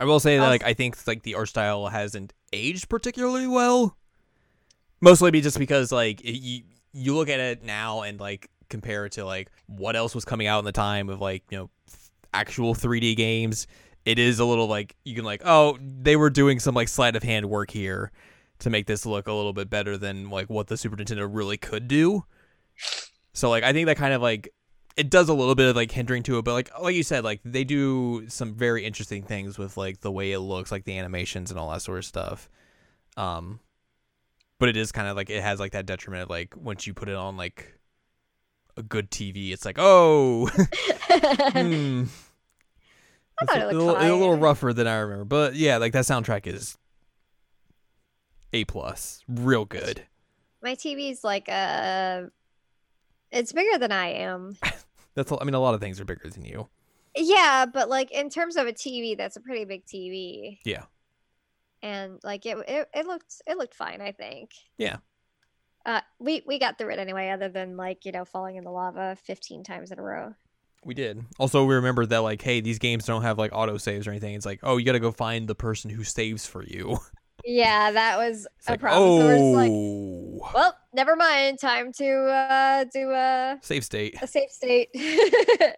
[0.00, 3.96] I will say that like I think like the art style hasn't aged particularly well.
[5.00, 9.06] Mostly be just because like it, you you look at it now and like compare
[9.06, 11.70] it to like what else was coming out in the time of like you know
[12.32, 13.66] actual 3D games.
[14.04, 17.16] It is a little like you can like oh they were doing some like sleight
[17.16, 18.12] of hand work here
[18.60, 21.56] to make this look a little bit better than like what the Super Nintendo really
[21.56, 22.24] could do.
[23.32, 24.50] So like I think that kind of like
[24.96, 27.24] it does a little bit of like hindering to it, but like like you said,
[27.24, 30.98] like they do some very interesting things with like the way it looks, like the
[30.98, 32.48] animations and all that sort of stuff.
[33.16, 33.60] Um,
[34.58, 36.94] but it is kind of like it has like that detriment of like once you
[36.94, 37.78] put it on like
[38.76, 42.04] a good TV, it's like oh, hmm.
[43.36, 45.76] I It's thought a, it looked little, a little rougher than I remember, but yeah,
[45.78, 46.78] like that soundtrack is
[48.52, 50.04] a plus, real good.
[50.62, 52.22] My TV's like uh
[53.30, 54.56] it's bigger than I am.
[55.14, 56.68] That's a- I mean a lot of things are bigger than you.
[57.16, 60.58] Yeah, but like in terms of a TV, that's a pretty big TV.
[60.64, 60.82] Yeah.
[61.80, 64.50] And like it it, it looked it looked fine, I think.
[64.78, 64.96] Yeah.
[65.86, 68.70] Uh we we got through it anyway other than like, you know, falling in the
[68.70, 70.34] lava 15 times in a row.
[70.84, 71.24] We did.
[71.38, 74.34] Also, we remembered that like, hey, these games don't have like auto saves or anything.
[74.34, 76.98] It's like, oh, you got to go find the person who saves for you.
[77.46, 79.18] Yeah, that was It's a like, problem.
[79.28, 81.58] Just like, oh, well, never mind.
[81.58, 84.16] Time to uh do a, save state.
[84.22, 84.88] a safe state.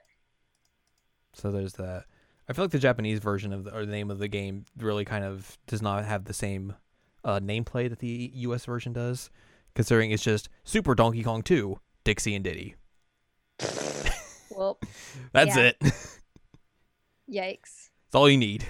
[1.32, 2.04] So there's that.
[2.48, 5.04] I feel like the Japanese version of the, or the name of the game really
[5.04, 6.74] kind of does not have the same
[7.24, 8.64] uh, nameplay that the U.S.
[8.64, 9.30] version does,
[9.76, 12.74] considering it's just Super Donkey Kong 2, Dixie and Diddy.
[14.50, 14.78] well,
[15.32, 15.62] That's Yeah.
[15.78, 15.78] it.
[17.30, 17.90] Yikes.
[18.06, 18.64] That's all you need.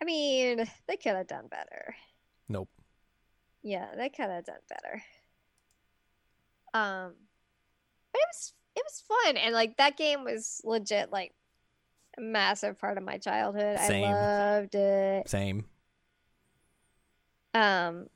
[0.00, 1.94] I mean, they could have done better.
[2.48, 2.68] Nope.
[3.62, 5.02] Yeah, they could have done better.
[6.74, 7.14] Um,
[8.12, 11.32] but it was it was fun, and like that game was legit like
[12.16, 13.78] a massive part of my childhood.
[13.80, 14.04] Same.
[14.04, 14.12] I
[14.60, 15.28] loved it.
[15.28, 15.64] Same.
[17.54, 18.06] Um,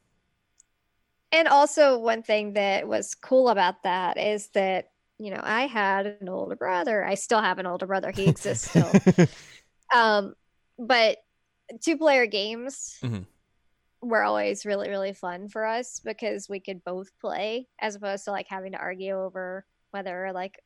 [1.31, 6.07] and also one thing that was cool about that is that you know I had
[6.21, 7.05] an older brother.
[7.05, 8.11] I still have an older brother.
[8.11, 8.93] He exists still.
[9.95, 10.35] um,
[10.79, 11.19] but
[11.81, 13.25] two player games Mhm.
[14.03, 18.31] were always really really fun for us because we could both play as opposed to
[18.31, 20.59] like having to argue over whether like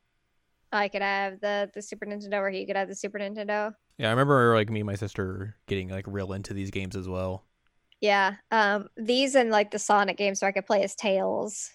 [0.71, 3.73] I could have the the Super Nintendo or he could have the Super Nintendo.
[3.97, 7.07] Yeah, I remember like me and my sister getting like real into these games as
[7.07, 7.46] well.
[8.01, 8.35] Yeah.
[8.51, 11.71] Um these and like the Sonic games so I could play as Tails.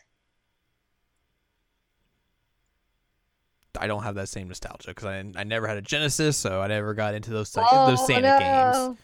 [3.79, 6.69] I don't have that same nostalgia because I I never had a Genesis, so I
[6.69, 8.77] never got into those those Sonic games.
[8.77, 8.97] Oh.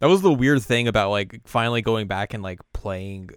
[0.00, 3.30] That was the weird thing about like finally going back and like playing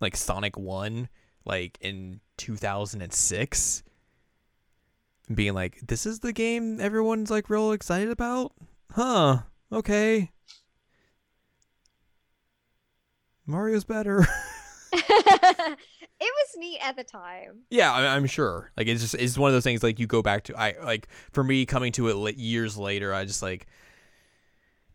[0.00, 1.08] like Sonic 1
[1.44, 3.82] like in 2006
[5.34, 8.52] being like this is the game everyone's like real excited about?
[8.92, 9.40] Huh.
[9.72, 10.30] Okay.
[13.46, 14.26] Mario's better.
[14.92, 15.78] it
[16.20, 17.60] was neat at the time.
[17.70, 18.70] yeah, I, I'm sure.
[18.76, 21.08] Like it's just it's one of those things like you go back to I like
[21.32, 23.66] for me coming to it years later I just like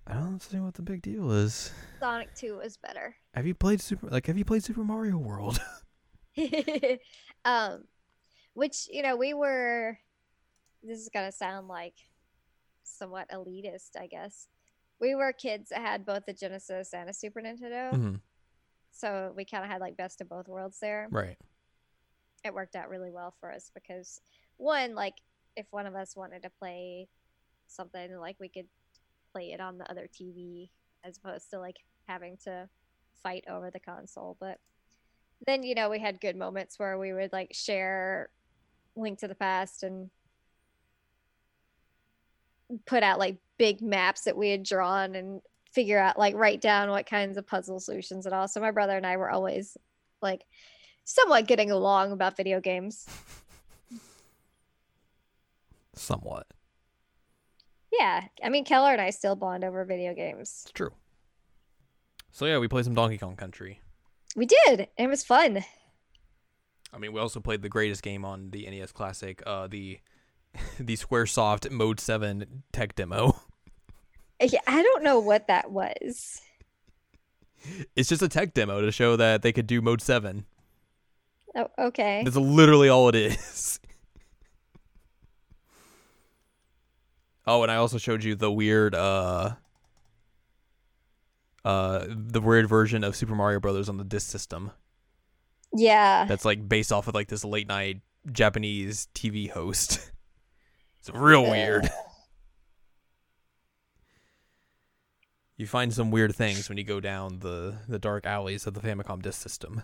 [0.05, 1.71] I don't see what the big deal is.
[1.99, 3.15] Sonic 2 was better.
[3.33, 5.59] Have you played Super like have you played Super Mario World?
[7.45, 7.83] um
[8.53, 9.97] which you know we were
[10.81, 11.93] this is gonna sound like
[12.83, 14.47] somewhat elitist i guess
[14.99, 18.21] we were kids that had both a genesis and a super nintendo Mhm.
[18.91, 21.37] so we kind of had like best of both worlds there Right.
[22.43, 24.21] it worked out really well for us because
[24.57, 25.15] one like
[25.55, 27.07] if one of us wanted to play
[27.67, 28.67] something like we could
[29.31, 30.69] play it on the other tv
[31.03, 31.77] as opposed to like
[32.07, 32.69] having to
[33.21, 34.59] fight over the console but
[35.45, 38.29] then you know we had good moments where we would like share
[38.95, 40.09] link to the past and
[42.85, 46.89] put out like big maps that we had drawn and figure out like write down
[46.89, 49.75] what kinds of puzzle solutions and all so my brother and i were always
[50.21, 50.43] like
[51.03, 53.07] somewhat getting along about video games
[55.95, 56.47] Somewhat.
[57.91, 60.91] yeah i mean keller and i still bond over video games It's true.
[62.31, 63.79] So yeah, we played some Donkey Kong Country.
[64.35, 65.63] we did it was fun
[66.95, 69.97] I mean, we also played the greatest game on the NES Classic, uh, the
[70.79, 73.39] the SquareSoft Mode Seven tech demo.
[74.41, 76.41] yeah, i don't know what that was
[77.95, 80.45] It's just a tech demo to show that they could do Mode Seven.
[81.55, 83.79] oh, okay That's literally all it is.
[87.47, 89.53] oh, and I also showed you the weird, uh,
[91.65, 94.71] uh, the weird version of Super Mario Brothers on the disc system.
[95.75, 100.11] yeah that's like based off of like this late night Japanese TV host.
[101.07, 101.89] it's real weird.
[105.55, 108.81] You find some weird things when you go down the the dark alleys of the
[108.81, 109.83] Famicom disk system.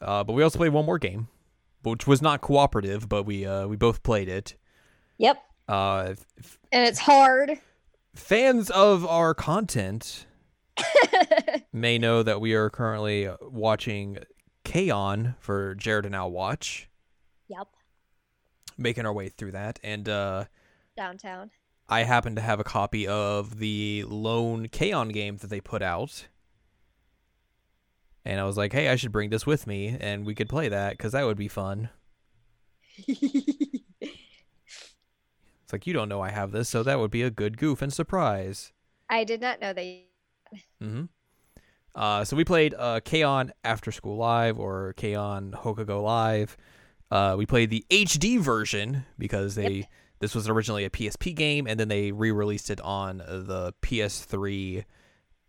[0.00, 1.28] Uh, but we also played one more game,
[1.82, 4.54] which was not cooperative, but we uh, we both played it.
[5.16, 7.58] yep Uh, f- and it's hard
[8.14, 10.26] fans of our content
[11.72, 14.18] may know that we are currently watching
[14.64, 15.34] K-On!
[15.40, 16.88] for Jared and Al Watch,
[18.76, 19.78] making our way through that.
[19.82, 20.44] And uh,
[20.96, 21.50] downtown
[21.88, 25.08] I happen to have a copy of the lone K-On!
[25.10, 26.28] game that they put out.
[28.24, 30.68] And I was like, hey, I should bring this with me and we could play
[30.68, 31.90] that because that would be fun.
[35.66, 37.82] It's like, you don't know I have this, so that would be a good goof
[37.82, 38.72] and surprise.
[39.10, 39.84] i did not know that
[40.80, 41.04] mm-hmm
[41.92, 43.52] Uh, so we played uh, K-On!
[43.64, 45.52] After School Live or K-On!
[45.52, 46.56] Hokago Live.
[47.10, 49.86] Uh, we played the HD version because they Yep.
[50.20, 54.84] this was originally a PSP game and then they re-released it on the PS3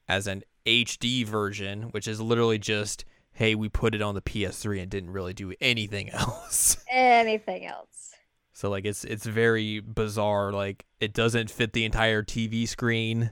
[0.08, 4.82] as an HD version, which is literally just hey, we put it on the PS3
[4.82, 6.78] and didn't really do anything else.
[6.91, 8.13] anything else
[8.54, 10.52] So like it's it's very bizarre.
[10.52, 13.32] Like it doesn't fit the entire TV screen,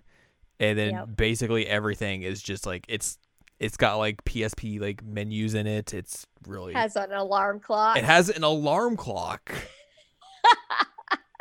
[0.60, 1.10] and then Yep.
[1.18, 3.18] basically everything is just like it's
[3.60, 5.94] it's got like PSP like menus in it.
[5.94, 9.52] It's really has an alarm clock it has an alarm clock.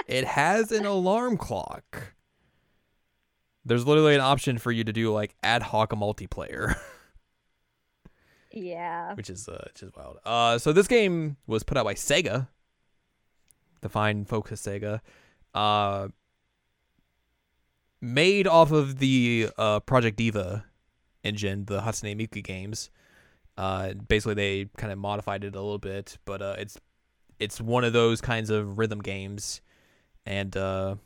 [0.07, 2.15] it has an alarm clock.
[3.65, 6.77] There's literally an option for you to do like ad hoc multiplayer.
[8.53, 10.19] yeah which is uh, which is wild.
[10.25, 12.49] Uh, so this game was put out by Sega,
[13.81, 15.01] the fine folks at Sega,
[15.55, 16.09] uh,
[18.01, 20.65] made off of the uh, Project Diva
[21.25, 22.91] engine, the Hatsune Miku games.
[23.57, 26.79] Uh, basically, they kind of modified it a little bit, but uh, it's
[27.39, 29.61] it's one of those kinds of rhythm games,
[30.27, 30.97] and uh,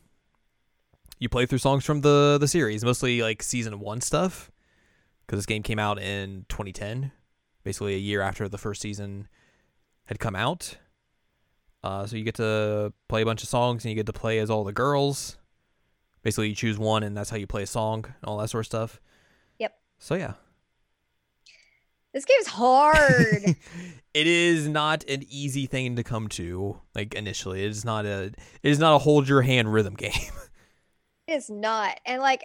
[1.19, 4.51] you play through songs from the the series, mostly like season one stuff,
[5.25, 7.11] because this game came out in 2010
[7.63, 9.27] basically a year after the first season
[10.05, 10.77] had come out.
[11.83, 14.39] Uh, so you get to play a bunch of songs and you get to play
[14.39, 15.37] as all the girls.
[16.23, 18.63] Basically, you choose one and that's how you play a song and all that sort
[18.63, 18.99] of stuff.
[19.99, 20.33] So yeah,
[22.13, 23.43] This game's hard.
[24.13, 26.79] it is not an easy thing to come to.
[26.95, 30.11] Like initially, it is not a it is not a hold your hand rhythm game.
[31.27, 31.99] it's not.
[32.05, 32.43] And like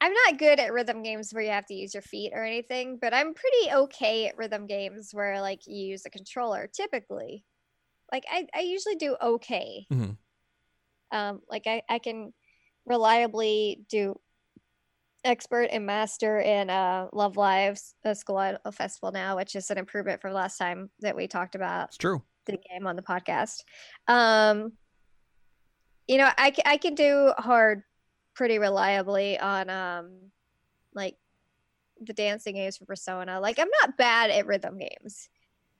[0.00, 2.98] I'm not good at rhythm games where you have to use your feet or anything,
[3.00, 7.44] but I'm pretty okay at rhythm games where like you use a controller typically.
[8.12, 9.86] Like I, I usually do okay.
[9.90, 10.16] Mhm.
[11.12, 12.34] Um like I, I can
[12.84, 14.20] reliably do
[15.26, 20.20] expert and master in uh Love Lives a School Festival now, which is an improvement
[20.20, 22.22] from last time that we talked about It's true.
[22.46, 23.62] the game on the podcast.
[24.08, 24.72] Um,
[26.06, 27.82] you know, I, I can do hard
[28.34, 30.12] pretty reliably on um,
[30.94, 31.16] like
[32.00, 33.40] the dancing games for Persona.
[33.40, 35.28] Like I'm not bad at rhythm games.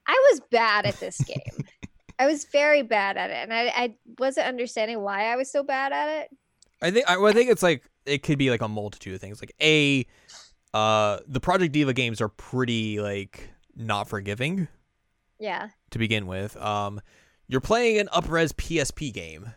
[0.05, 1.65] I was bad at this game.
[2.19, 5.61] I was very bad at it, and I, I wasn't understanding why I was so
[5.63, 6.37] bad at it.
[6.81, 9.21] I think I, well, I think it's like it could be like a multitude of
[9.21, 9.41] things.
[9.41, 10.05] Like a,
[10.73, 14.67] uh, the Project Diva games are pretty like not forgiving
[15.39, 15.69] Yeah.
[15.91, 16.55] to begin with.
[16.57, 17.01] Um,
[17.47, 19.51] you're playing an upres PSP game,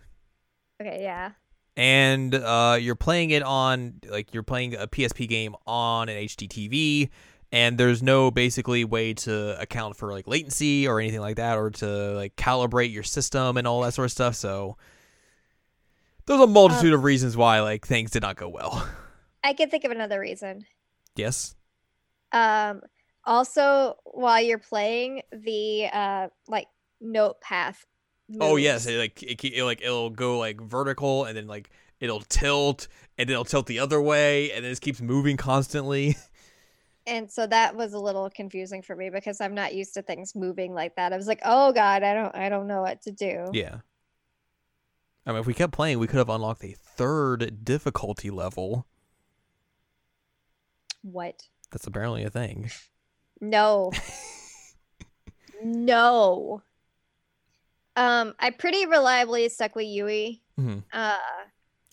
[0.81, 1.03] Okay.
[1.03, 1.33] Yeah.
[1.77, 6.49] and uh, you're playing it on like you're playing a PSP game on an HD
[6.49, 7.11] TV,
[7.53, 11.71] and there's no basically way to account for like latency or anything like that, or
[11.71, 14.35] to like calibrate your system and all that sort of stuff.
[14.37, 14.77] So
[16.31, 18.89] there's a multitude of reasons why like things did not go well.
[19.45, 20.65] I can think of another reason.
[21.17, 21.57] yes.
[22.33, 22.83] Um,
[23.25, 26.69] also, while you're playing, the uh, like
[27.01, 27.85] note path.
[28.41, 32.21] Oh yes, it, like it, it like it'll go like vertical and then like it'll
[32.21, 32.87] tilt
[33.19, 36.17] and then it'll tilt the other way and then it keeps moving constantly.
[37.09, 40.37] and so that was a little confusing for me because I'm not used to things
[40.37, 41.13] moving like that.
[41.13, 43.79] I was like, "Oh God, I don't, I don't know what to do." yeah.
[45.31, 48.87] I mean, if we kept playing, we could have unlocked a third difficulty level.
[51.03, 51.45] What?
[51.71, 52.71] That's apparently a thing.
[53.41, 53.93] No.
[55.63, 56.63] no.
[57.97, 60.43] Um, I pretty reliably stuck with Yui.
[60.59, 60.83] Mhm.
[60.93, 61.17] Uh,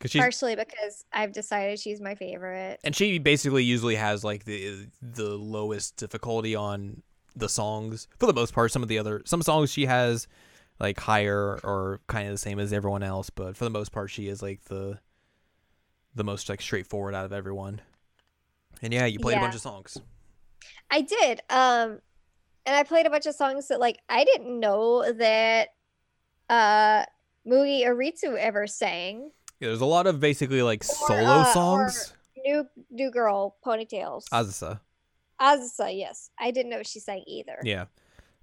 [0.06, 2.80] she's partially because I've decided she's my favorite.
[2.84, 7.02] and she basically usually has like the the lowest difficulty on
[7.36, 8.72] the songs for the most part.
[8.72, 10.28] Some of the other some songs she has
[10.80, 14.10] like higher or kind of the same as everyone else, but for the most part
[14.10, 15.00] she is like the
[16.16, 17.82] the most like straightforward out of everyone.
[18.82, 20.00] And yeah, you played a bunch of songs.
[20.92, 21.42] I did.
[21.50, 22.00] Um,
[22.66, 25.70] and I played a bunch of songs that like I didn't know that
[26.50, 27.06] uh
[27.48, 29.32] Mugi Aritsu ever sang.
[29.60, 32.14] Yeah, there's a lot of basically like solo uh, songs.
[32.46, 34.26] New new girl ponytails.
[34.30, 34.80] Azusa.
[35.40, 36.30] Azusa, yes.
[36.40, 37.58] I didn't know she sang either.
[37.64, 37.86] Yeah.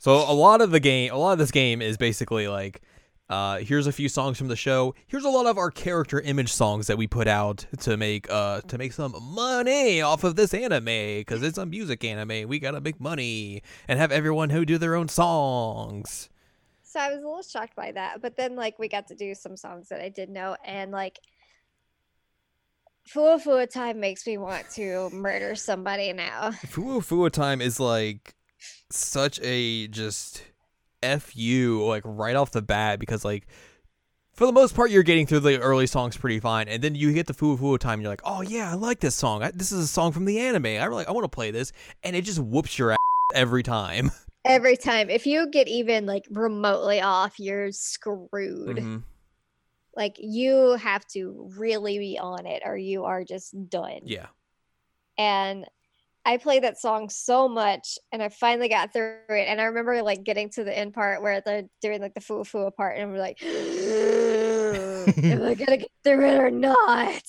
[0.05, 2.83] So a lot of the game, a lot of this game is basically like,
[3.31, 4.95] uh, here's a few songs from the show.
[5.07, 8.61] Here's a lot of our character image songs that we put out to make, uh,
[8.69, 12.47] to make some money off of this anime because it's a music anime.
[12.47, 16.29] We gotta make money and have everyone who do their own songs.
[16.83, 18.21] So I was a little shocked by that.
[18.21, 21.19] But then like we got to do some songs that I did know and like
[23.11, 26.51] Fuwa Fuwa Time makes me want to murder somebody now.
[26.51, 28.35] Fuwa Time is like
[28.91, 30.43] such a just
[31.03, 33.47] fu like right off the bat because like
[34.33, 37.13] for the most part you're getting through the early songs pretty fine and then you
[37.13, 39.51] get the Fuwa Fuwa Time and you're like oh yeah I like this song I,
[39.51, 41.73] this is a song from the anime I really I want to play this
[42.03, 42.99] and it just whoops your ass
[43.35, 44.11] every time.
[44.47, 45.09] Every time.
[45.09, 48.77] If you get even like remotely off, you're screwed.
[48.77, 49.03] Mhm.
[49.97, 54.01] Like you have to really be on it or you are just done.
[54.05, 54.27] Yeah.
[55.17, 55.65] And
[56.27, 59.47] I played that song so much and I finally got through it.
[59.49, 62.45] And I remember like getting to the end part where they're doing like the foo
[62.45, 67.23] foo part and we're like, am I gonna get through it or not?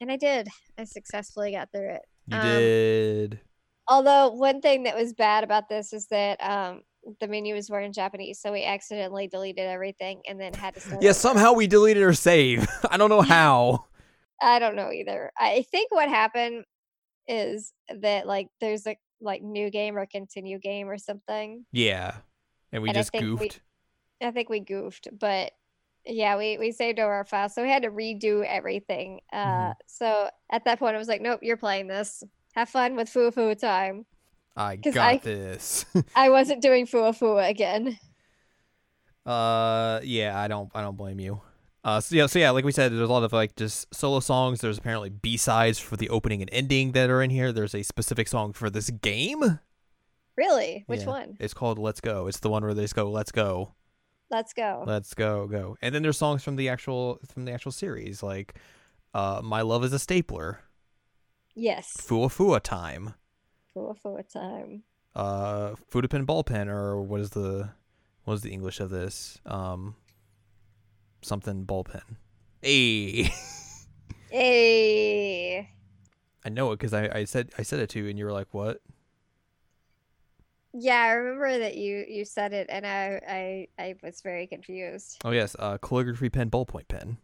[0.00, 0.48] And I did.
[0.78, 2.02] I successfully got through it.
[2.28, 3.40] You Um, did.
[3.88, 6.82] Although one thing that was bad about this is that um
[7.20, 11.02] the menus were in Japanese, so we accidentally deleted everything and then had to start.
[11.02, 11.18] Yeah, over.
[11.18, 12.68] somehow we deleted our save.
[12.90, 13.86] I don't know how.
[14.40, 15.32] I don't know either.
[15.36, 16.64] I think what happened
[17.28, 21.64] is that like there's a like new game or continue game or something.
[21.72, 22.14] Yeah.
[22.72, 23.60] And we And I just we- goofed.
[24.20, 25.52] I think we goofed, but
[26.04, 29.20] yeah, we we saved over our file, so we had to redo everything.
[29.32, 29.36] Uh,
[29.70, 29.74] Mhm.
[29.86, 32.24] so at that point, I was like, nope, you're playing this.
[32.54, 34.06] Have fun with Fuwa Fuwa time.
[34.56, 35.84] I got I- this.
[36.16, 37.98] I wasn't doing Fua Fua again.
[39.26, 41.42] Uh, yeah, I don't, I don't blame you.
[41.88, 44.20] Uh, so yeah, so yeah, like we said, there's a lot of like just solo
[44.20, 44.60] songs.
[44.60, 47.50] There's apparently B sides for the opening and ending that are in here.
[47.52, 49.60] There's a specific song for this game.
[50.36, 50.84] Really?
[50.86, 51.06] Which Yeah.
[51.06, 51.36] one?
[51.40, 53.74] It's called "Let's Go." It's the one where they just go "Let's go."
[54.30, 54.84] Let's go.
[54.86, 55.78] Let's go, go.
[55.80, 58.54] And then there's songs from the actual from the actual series, like
[59.14, 60.60] uh My Love is a Stapler,
[61.54, 61.96] yes.
[61.98, 63.14] Fuwa Fuwa Time,
[63.72, 64.82] For for time.
[65.16, 67.70] uh Fude Pen Ballpen, or what is the
[68.24, 69.40] what is the English of this?
[69.46, 69.96] Um
[71.22, 72.02] something ballpen.
[72.62, 73.30] Hey
[74.30, 75.70] Hey.
[76.44, 78.32] I know it because I, I said I said it to you and you were
[78.32, 78.80] like, What?
[80.72, 85.18] Yeah, I remember that you you said it, and I I I was very confused.
[85.24, 87.18] Oh yes, uh calligraphy pen ballpoint pen.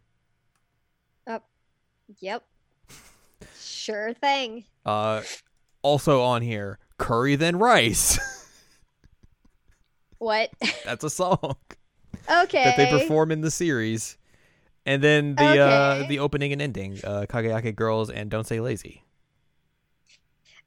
[2.19, 2.43] Yep.
[3.59, 4.63] Sure thing.
[4.85, 5.21] Uh
[5.81, 8.19] also on here, curry then rice.
[10.17, 10.49] What?
[10.85, 11.57] That's a song.
[12.29, 12.63] Okay.
[12.63, 14.17] that they perform in the series.
[14.85, 19.03] And then the uh the opening and ending, uh Kagayake Girls and Don't Say Lazy.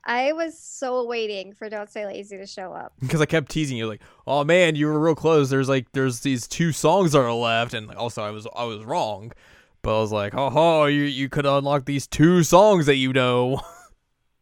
[0.05, 2.95] I was so waiting for Don't Say Lazy to show up.
[3.01, 5.51] Because I kept teasing you like, "Oh man, you were real close.
[5.51, 8.85] There's like there's these two songs that are left." And also I was I was
[8.85, 9.33] wrong.
[9.83, 13.13] But I was like, "Oh, ho, you you could unlock these two songs that you
[13.13, 13.61] know."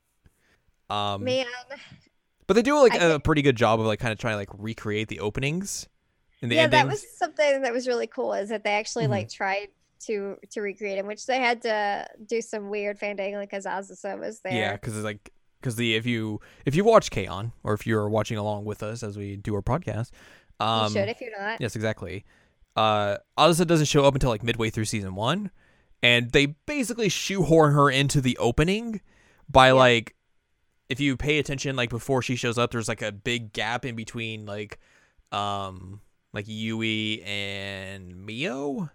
[0.90, 1.46] um Man,
[2.46, 4.38] but they do like I a pretty good job of like kind of trying to
[4.38, 5.88] like recreate the openings
[6.42, 6.70] the yeah, endings.
[6.82, 8.32] that was something that was really cool.
[8.34, 9.10] Is that they actually Mhm.
[9.10, 9.68] like tried
[10.00, 14.40] to to recreate him, which they had to do some weird fandangling because Azusa was
[14.40, 14.52] there.
[14.52, 17.52] Yeah, because it's like because the if you if you watch K-On!
[17.64, 20.10] or if you're watching along with us as we do our podcast,
[20.60, 21.60] um, you should if you're not.
[21.60, 22.24] yes, exactly.
[22.76, 25.50] Uh, Azusa doesn't show up until like midway through season one,
[26.02, 29.00] and they basically shoehorn her into the opening
[29.48, 30.14] by like
[30.90, 33.96] if you pay attention like before she shows up, there's like a big gap in
[33.96, 34.78] between like
[35.32, 36.00] um
[36.36, 38.90] like Yui and Mio.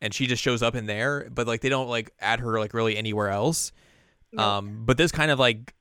[0.00, 2.74] And she just shows up in there, but like they don't like add her like
[2.74, 3.70] really anywhere else.
[4.32, 4.44] Nope.
[4.46, 5.74] Um, but this kind of like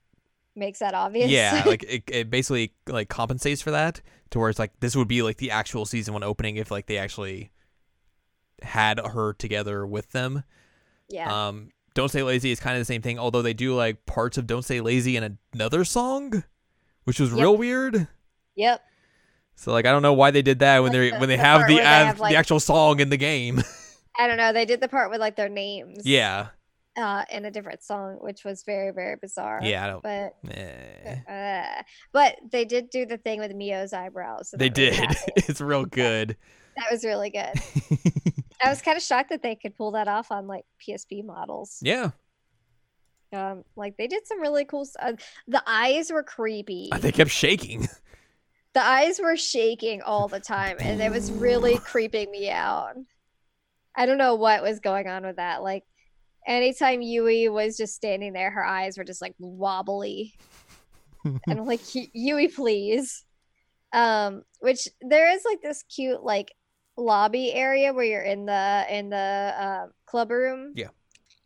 [0.56, 1.30] Makes that obvious.
[1.32, 5.08] yeah, like it, it basically like compensates for that to where it's like this would
[5.08, 7.52] be like the actual season one opening if like they actually
[8.62, 10.44] had her together with them.
[11.10, 11.48] yeah.
[11.48, 14.38] Um, Don't Say Lazy is kind of the same thing, although they do like parts
[14.38, 16.44] of Don't Say Lazy in another song,
[17.06, 17.40] which was Yep.
[17.40, 18.08] real weird.
[18.56, 18.84] yep.
[19.56, 21.68] So like I don't know why they did that when they when they the have
[21.68, 23.62] the where they have, like- the actual song in the game.
[24.20, 24.52] I don't know.
[24.54, 26.06] They did the part with like their names.
[26.06, 26.48] yeah,
[26.98, 29.60] Uh, in a different song, which was very very bizarre.
[29.64, 30.04] yeah, I don't.
[30.04, 31.20] But eh.
[31.78, 31.82] uh,
[32.12, 34.50] but they did do the thing with Mio's eyebrows.
[34.50, 35.16] so They that really did.
[35.50, 36.36] it's real good.
[36.78, 37.54] That was really good.
[38.64, 41.80] I was kind of shocked that they could pull that off on like PSP models.
[41.82, 42.12] yeah,
[43.34, 45.16] Um, like they did some really cool stuff.
[45.48, 46.90] The eyes were creepy.
[47.00, 47.88] they kept shaking.
[48.74, 52.94] The eyes were shaking all the time, and it was really creeping me out.
[53.96, 55.62] I don't know what was going on with that.
[55.62, 55.84] Like,
[56.48, 60.34] anytime Yui was just standing there, her eyes were just like wobbly.
[61.26, 63.26] and I'm like, "Y- Yui, please.
[63.94, 66.54] Um, which there is like this cute like
[66.98, 70.72] lobby area where you're in the in the uh, club room.
[70.76, 70.88] Yeah.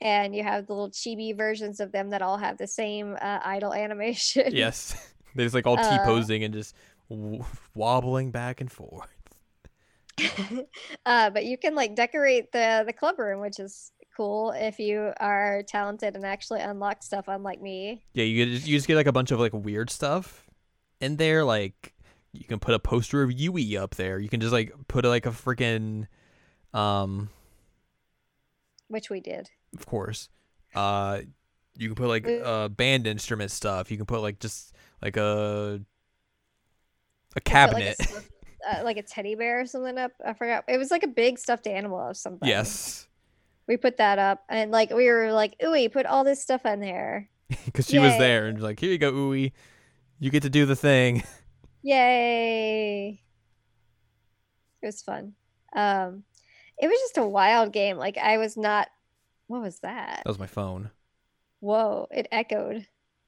[0.02, 3.40] And you have the little chibi versions of them that all have the same uh,
[3.44, 4.50] idol animation.
[4.56, 4.96] yes,
[5.34, 6.76] they're just like all Uh, T posing and just
[7.10, 7.44] w-
[7.76, 9.10] wobbling back and forth.
[11.06, 15.12] uh, but you can like decorate the the club room, which is cool if you
[15.20, 18.02] are talented and actually unlock stuff, unlike me.
[18.14, 20.48] Yeah, you get, you just get like a bunch of like weird stuff
[21.02, 21.44] in there.
[21.44, 21.94] Like
[22.32, 24.20] you can put a poster of Yui up there.
[24.20, 26.08] You can just like put like a freaking,
[26.74, 27.30] um,
[28.88, 29.50] Which we did.
[29.78, 30.30] of course,
[30.76, 31.22] uh,
[31.76, 33.92] you can put like uh band instrument stuff.
[33.92, 35.82] You can put like just like a
[37.36, 37.96] a Put, cabinet.
[38.00, 40.12] like a, uh, like a teddy bear or something up.
[40.26, 40.64] I forgot.
[40.68, 42.48] It was like a big stuffed animal of something.
[42.48, 43.08] yes,
[43.68, 46.80] We put that up, and like we were like, "Ooh, put all this stuff in
[46.80, 47.30] there."
[47.66, 49.54] because she was there and like, here you go, Ui.
[50.20, 51.24] You get to do the thing.
[51.84, 53.22] Yay!
[54.82, 55.34] It was fun.
[55.76, 56.24] Um,
[56.78, 57.98] it was just a wild game.
[57.98, 58.88] Like I was not.
[59.48, 60.22] What was that?
[60.24, 60.90] That was my phone.
[61.60, 62.08] Whoa!
[62.12, 62.88] It echoed.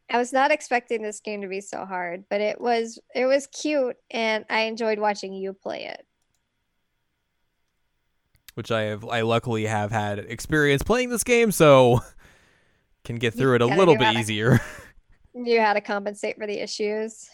[0.09, 2.97] I was not expecting this game to be so hard, but it was.
[3.13, 6.05] It was cute, and I enjoyed watching you play it.
[8.55, 11.99] which I have I luckily have had experience playing this game, so
[13.03, 14.59] can get You through it a little bit easier.
[15.35, 17.29] Knew how to compensate for the issues.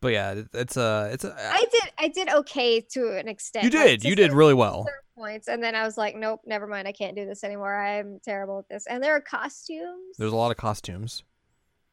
[0.00, 1.82] But yeah, it- it's a it's a uh, I did.
[1.98, 3.64] I did okay to an extent.
[3.64, 4.86] you did you did really well.
[5.16, 6.86] points, and then I was like, nope, never mind.
[6.86, 7.74] I can't do this anymore.
[7.76, 8.86] I'm terrible at this.
[8.86, 10.16] And there are costumes.
[10.18, 11.22] There's a lot of costumes.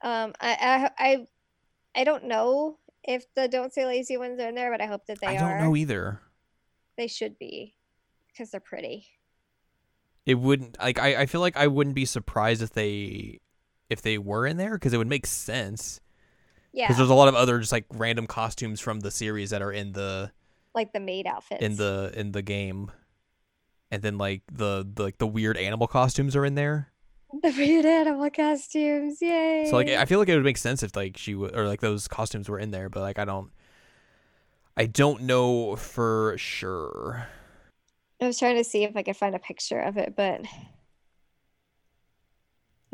[0.01, 1.27] Um, I, I, I,
[1.95, 5.05] I don't know if the "Don't Say Lazy" ones are in there, but I hope
[5.07, 5.45] that they I are.
[5.45, 6.21] I don't know either.
[6.97, 7.75] They should be,
[8.27, 9.07] because they're pretty.
[10.25, 13.39] It wouldn't like I, I feel like I wouldn't be surprised if they
[13.89, 16.01] if they were in there because it would make sense
[16.73, 19.61] Yeah, because there's a lot of other just like random costumes from the series that
[19.61, 20.31] are in the
[20.75, 22.91] like the maid outfits in the in the game,
[23.89, 26.91] and then like the, the like the weird animal costumes are in there.
[27.41, 29.21] the weird animal costumes.
[29.21, 29.67] Yay!
[29.69, 31.81] So like I feel like it would make sense if like she would or like
[31.81, 33.51] those costumes were in there, but like I don't
[34.75, 37.27] I don't know for sure.
[38.21, 40.41] I was trying to see if I could find a picture of it, but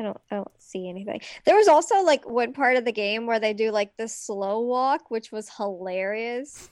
[0.00, 1.20] I don't I don't see anything.
[1.44, 4.60] There was also like one part of the game where they do like the slow
[4.60, 6.68] walk, which was hilarious.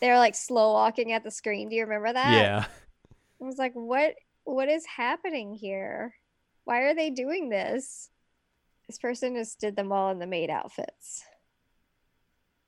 [0.00, 1.70] They're like slow walking at the screen.
[1.70, 2.32] Do you remember that?
[2.32, 2.66] Yeah.
[3.40, 4.14] I was like, what
[4.44, 6.14] what is happening here?
[6.66, 8.10] Why are they doing this?
[8.88, 11.24] This person just did them all in the maid outfits.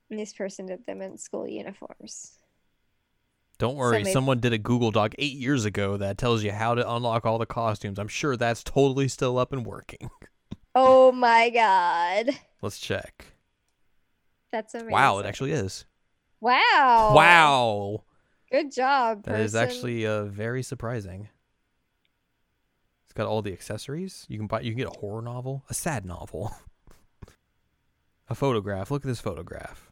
[0.09, 2.39] And this person did them in school uniforms.
[3.59, 6.91] Don't worry, someone did a Google Doc 8 years ago that tells you how to
[6.95, 7.99] unlock all the costumes.
[7.99, 10.11] I'm sure that's totally still up and working.
[10.75, 12.31] Oh my god.
[12.63, 13.25] Let's check.
[14.53, 14.93] That's amazing.
[14.93, 15.87] Wow, it actually is.
[16.41, 17.13] Wow.
[17.15, 18.05] Wow.
[18.53, 19.25] Good job.
[19.25, 21.31] That is actually uh, very surprising.
[23.19, 24.25] Got all the accessories.
[24.29, 24.61] You can buy.
[24.61, 26.55] You can get a horror novel, a sad novel,
[28.29, 28.93] a photograph.
[28.93, 29.91] Look at this photograph.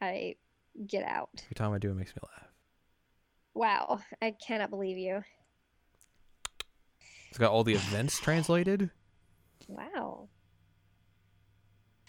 [0.00, 0.34] I
[0.88, 1.30] get out.
[1.44, 2.48] Every time I do, it makes me laugh.
[3.54, 4.00] Wow.
[4.20, 5.22] I cannot believe you.
[7.28, 8.90] It's got all the events translated.
[9.68, 10.30] Wow.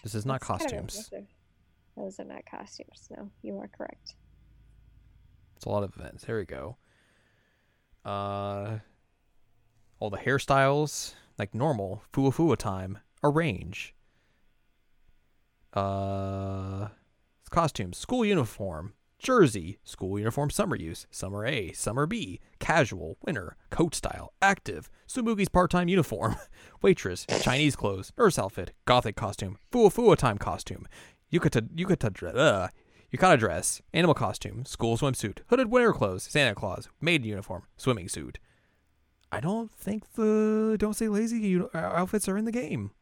[0.02, 1.10] This is not That's kind of costumes.
[1.96, 3.08] Those are not costumes.
[3.16, 4.16] No, you are correct.
[5.54, 6.24] It's a lot of events.
[6.24, 6.76] There we go.
[8.04, 8.78] Uh,
[10.00, 13.94] all the hairstyles, like normal, fuwa fuwa time, arrange.
[15.72, 16.88] Uh,
[17.50, 23.94] costumes, school uniform, jersey, school uniform summer use, summer A, summer B, casual, winter, coat
[23.94, 26.36] style, active, Tsumugi's part-time uniform,
[26.82, 30.86] waitress, Chinese clothes, nurse outfit, gothic costume, fuwa fuwa time costume,
[31.32, 32.68] yukata yukata dress, uh,
[33.12, 38.38] yukata dress, animal costume, school swimsuit, hooded winter clothes, Santa Claus, maid uniform, swimming suit.
[39.34, 42.92] I don't think the don't say lazy outfits are in the game.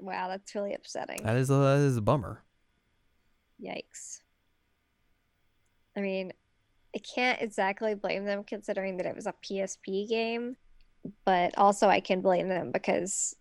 [0.00, 1.20] Wow, that's really upsetting.
[1.22, 2.42] That is a, that is a bummer.
[3.62, 4.20] Yikes.
[5.96, 6.32] I mean,
[6.94, 10.56] I can't exactly blame them considering that it was a PSP game,
[11.24, 13.36] but also I can blame them because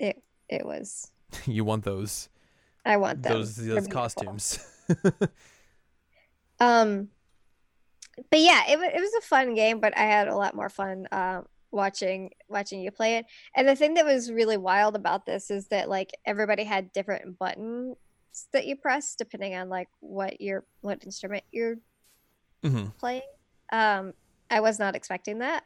[0.00, 1.10] it it was
[1.46, 2.28] you want those
[2.84, 3.32] I want them.
[3.32, 4.58] those those costumes.
[6.60, 7.08] Um,
[8.30, 11.06] but yeah, it it was a fun game, but I had a lot more fun
[11.12, 13.26] uh, watching watching you play it.
[13.56, 17.38] And the thing that was really wild about this is that like everybody had different
[17.38, 17.96] buttons
[18.52, 21.76] that you press depending on like what your what instrument you're
[22.62, 23.22] hmm playing.
[23.72, 24.14] Um,
[24.50, 25.64] I was not expecting that.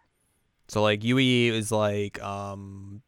[0.68, 3.03] So like Yui is like um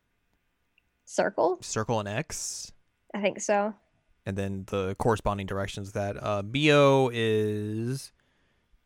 [1.06, 2.72] Circle, circle and X,
[3.14, 3.74] I think so.
[4.26, 8.10] and then the corresponding directions that uh Mio is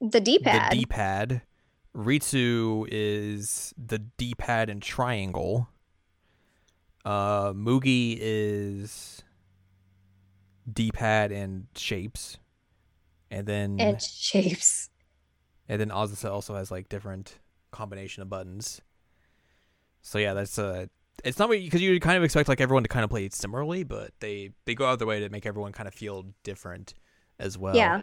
[0.01, 0.73] The D-pad.
[0.73, 1.43] the D-pad.
[1.97, 5.69] Ritsu is the D-pad and triangle.
[7.05, 9.23] Uh, Mugi is
[10.71, 12.39] D-pad and shapes,
[13.31, 14.91] and then and shapes.
[15.69, 17.39] and then Azusa also has like different
[17.71, 18.81] combination of buttons.
[20.03, 20.87] So yeah, that's uh
[21.25, 24.13] it's not because you kind of expect like everyone to kind of play similarly, but
[24.21, 26.95] they they go out of their way to make everyone kind of feel different
[27.39, 27.75] as well.
[27.75, 28.03] Yeah.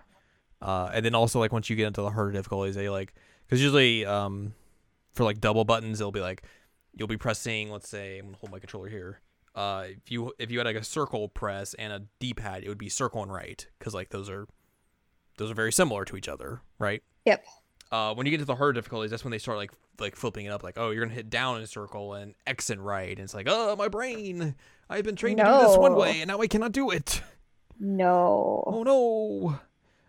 [0.61, 3.13] Uh, and then also like once you get into the harder difficulties, they like
[3.45, 4.53] because usually um
[5.13, 6.43] for like double buttons, it'll be like
[6.93, 7.69] you'll be pressing.
[7.69, 9.21] Let's say I'm gonna hold my controller here.
[9.53, 12.77] Uh, if you if you had like a circle press and a D-pad, it would
[12.77, 14.47] be circle and right because like those are
[15.37, 17.03] those are very similar to each other, right?
[17.25, 17.45] Yep.
[17.91, 20.45] Uh, when you get to the harder difficulties, that's when they start like like flipping
[20.45, 20.63] it up.
[20.63, 23.33] Like, oh, you're gonna hit down in a circle and X and right, and it's
[23.33, 24.55] like, oh, my brain,
[24.89, 27.21] I've been trained to do this one way, and now I cannot do it.
[27.79, 28.63] No.
[28.65, 29.59] Oh no!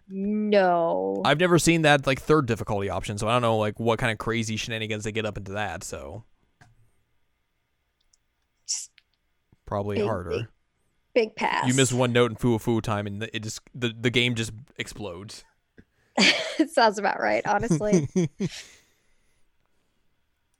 [0.08, 1.20] No.
[1.24, 4.12] I've never seen that like third difficulty option, so I don't know like what kind
[4.12, 5.82] of crazy shenanigans they get up into that.
[5.84, 6.24] So
[8.68, 8.90] Just
[9.66, 10.30] probably Big, harder.
[10.30, 10.46] big
[11.14, 11.66] Big pass.
[11.66, 14.52] You miss one note in Foo Foo time, and it just the, the game just
[14.76, 15.44] explodes.
[16.16, 18.06] it sounds about right, honestly.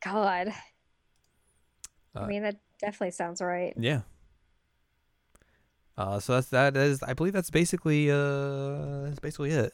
[0.05, 0.53] God.
[2.15, 3.75] I Uh, mean, that definitely sounds right.
[3.77, 4.01] Yeah.
[5.99, 9.73] Uh, so that's that is I believe that's basically uh that's basically it.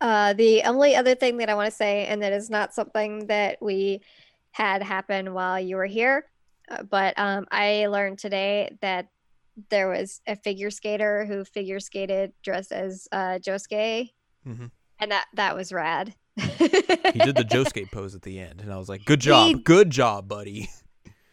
[0.00, 3.26] Uh, the only other thing that I want to say, and that is not something
[3.26, 4.00] that we
[4.52, 6.24] had happen while you were here,
[6.70, 9.08] uh, but um, I learned today that
[9.68, 14.10] there was a figure skater who figure skated dressed as uh, Josuke,
[14.48, 14.70] Mhm.
[14.98, 16.14] and that that was rad.
[16.36, 19.54] He did the Josuke pose at the end, and I was like, "Good job, He-
[19.62, 20.70] good job, buddy."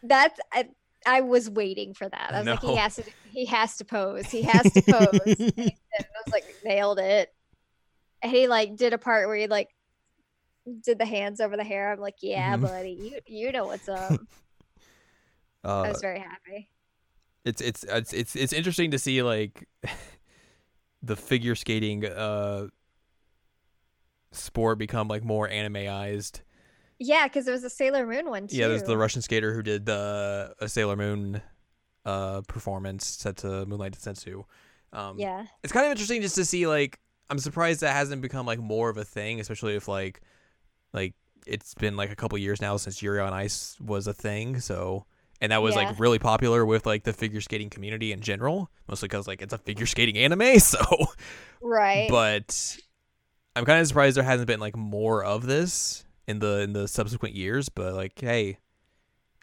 [0.02, 0.68] That's I,
[1.06, 2.30] I was waiting for that.
[2.34, 4.30] I was like, he has to, he has to pose.
[4.30, 5.10] He has to pose.
[5.24, 7.30] and he I was like, nailed it.
[8.22, 9.68] And he like did a part where he like
[10.84, 11.92] did the hands over the hair.
[11.92, 12.62] I'm like, yeah, Mhm.
[12.62, 14.20] buddy, you you know what's up.
[15.64, 16.68] I Uh, was very happy.
[17.44, 19.66] it's it's it's it's it's interesting to see like
[21.02, 22.66] the figure skating uh
[24.32, 26.40] sport become like more animeized.
[26.98, 28.56] Yeah, because there was a Sailor Moon one too.
[28.56, 31.40] Yeah, there's the Russian skater who did the a Sailor Moon
[32.04, 34.44] uh performance set to Moonlight Densetsu.
[34.92, 35.46] Um yeah.
[35.62, 36.98] it's kind of interesting just to see like
[37.30, 40.20] I'm surprised that hasn't become like more of a thing, especially if like
[40.92, 41.14] like
[41.46, 45.04] it's been like a couple years now since Yuri on Ice was a thing, so
[45.40, 45.84] and that was Yeah.
[45.84, 49.52] like really popular with like the figure skating community in general, mostly because like it's
[49.52, 50.80] a figure skating anime, so
[51.60, 52.08] Right.
[52.10, 52.76] but
[53.54, 56.86] I'm kind of surprised there hasn't been like more of this in the in the
[56.86, 58.58] subsequent years, but like hey,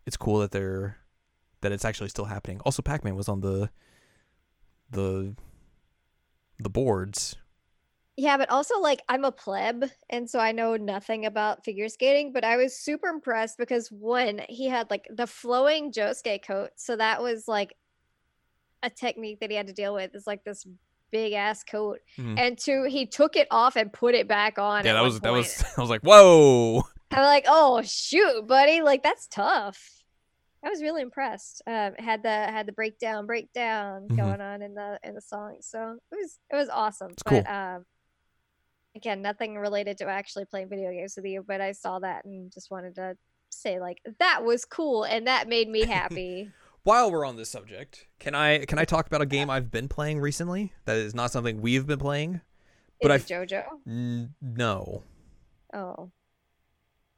[0.05, 0.97] it's cool that they're
[1.61, 2.61] that it's actually still happening.
[2.63, 3.69] Also Pac-Man was on the
[4.91, 5.35] the
[6.59, 7.35] the boards.
[8.17, 12.31] Yeah, but also like I'm a pleb and so I know nothing about figure skating,
[12.31, 16.69] but I was super impressed because one, he had like the flowing Josuke coat.
[16.75, 17.75] So that was like
[18.83, 20.65] a technique that he had to deal with is like this
[21.15, 21.99] big ass coat.
[22.17, 22.37] Mhm.
[22.37, 24.83] And two, he took it off and put it back on.
[24.85, 28.81] Yeah, at that was that was I was like, "Whoa." I'm like, oh shoot, buddy,
[28.81, 29.79] like that's tough.
[30.65, 31.61] I was really impressed.
[31.67, 34.17] Um, had the had the breakdown breakdown Mhm.
[34.17, 37.11] going on in the in the song, so it was it was awesome.
[37.11, 37.53] It's but cool.
[37.55, 37.85] um,
[38.95, 42.51] again, nothing related to actually playing video games with you, but I saw that and
[42.51, 43.15] just wanted to
[43.51, 46.51] say like that was cool and that made me happy.
[46.85, 49.87] While we're on this subject, can I can I talk about a game I've been
[49.87, 52.41] playing recently that is not something we've been playing?
[53.01, 53.63] But Is I it JoJo?
[53.87, 55.01] N- no.
[55.73, 56.11] Oh,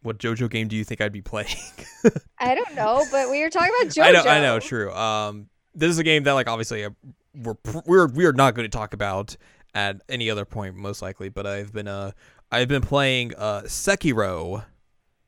[0.03, 1.57] What JoJo game do you think I'd be playing?
[2.39, 4.03] I don't know, but we were talking about JoJo.
[4.03, 4.89] I know, I know, true.
[4.93, 6.91] Um, this is a game that, like, obviously, uh,
[7.35, 9.35] we're we're we are not going to talk about
[9.75, 11.27] at any other point, most likely.
[11.27, 12.11] But I've been uh,
[12.53, 14.63] I've been playing uh, Sekiro,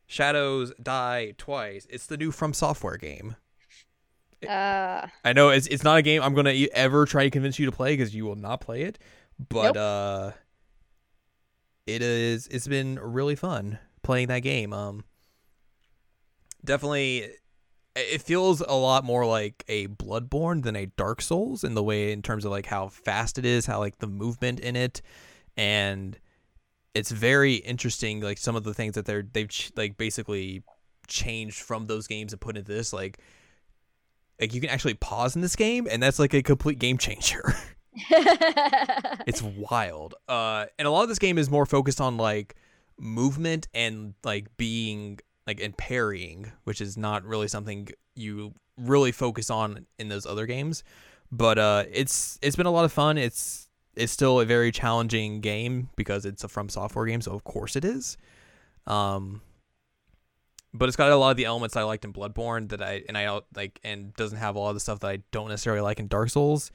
[0.07, 1.85] Shadows Die Twice.
[1.89, 3.35] It's the new From Software game.
[4.47, 7.65] Uh, I know it's it's not a game I'm gonna ever try to convince you
[7.65, 8.99] to play because you will not play it.
[9.37, 9.77] But Nope.
[9.77, 10.31] uh,
[11.85, 14.73] it is it's been really fun playing that game.
[14.73, 15.03] Um,
[16.63, 17.29] definitely,
[17.95, 22.11] it feels a lot more like a Bloodborne than a Dark Souls in the way
[22.11, 25.01] in terms of like how fast it is, how like the movement in it,
[25.57, 26.17] and
[26.93, 28.21] it's very interesting.
[28.21, 30.63] Like some of the things that they're they've ch- like basically
[31.07, 33.19] changed from those games and put into this like
[34.39, 37.53] like you can actually pause in this game and that's like a complete game changer.
[39.27, 40.15] It's wild.
[40.27, 42.55] Uh and a lot of this game is more focused on like
[42.97, 49.49] movement and like being like and parrying which is not really something you really focus
[49.49, 50.83] on in those other games.
[51.31, 53.17] But uh it's it's been a lot of fun.
[53.17, 57.43] It's it's still a very challenging game because it's a from software game so of
[57.43, 58.17] course it is.
[58.87, 59.41] Um
[60.73, 63.17] but it's got a lot of the elements I liked in Bloodborne that I and
[63.17, 65.99] I like and doesn't have a lot of the stuff that I don't necessarily like
[65.99, 66.71] in Dark Souls.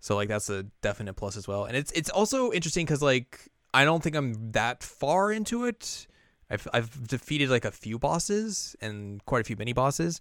[0.00, 1.64] So like that's a definite plus as well.
[1.64, 6.06] And it's it's also interesting cuz like I don't think I'm that far into it.
[6.50, 10.20] I've I've defeated like a few bosses and quite a few mini bosses,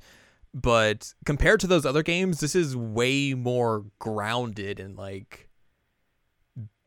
[0.53, 5.48] but compared to those other games, this is way more grounded and like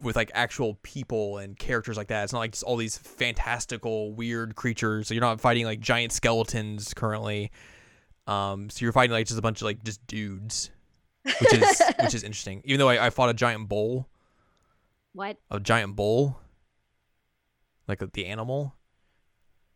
[0.03, 2.25] with like actual people and characters like that.
[2.25, 5.09] It's not like just all these fantastical weird creatures.
[5.09, 7.51] So you're not fighting like giant skeletons currently.
[8.27, 10.71] Um, so you're fighting like just a bunch of like just dudes,
[11.25, 12.63] which is which is interesting.
[12.65, 14.09] Even though I, I fought a giant bull,
[15.13, 15.37] what?
[15.51, 16.39] a giant bull,
[17.89, 18.75] like the animal.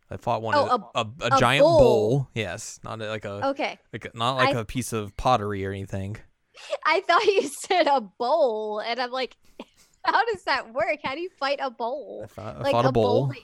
[0.09, 0.55] I fought one.
[0.55, 1.79] Oh, of- a, a, a giant bull.
[1.81, 2.31] bull.
[2.35, 5.71] Yes, not like a Okay, like a- not like I- a piece of pottery or
[5.73, 6.17] anything.
[6.87, 9.37] I thought you said a bowl, and I'm like,
[10.07, 10.99] how does that work?
[11.03, 12.27] How do you fight a bowl?
[12.29, 13.29] fought, I like fought a bull.
[13.29, 13.37] that,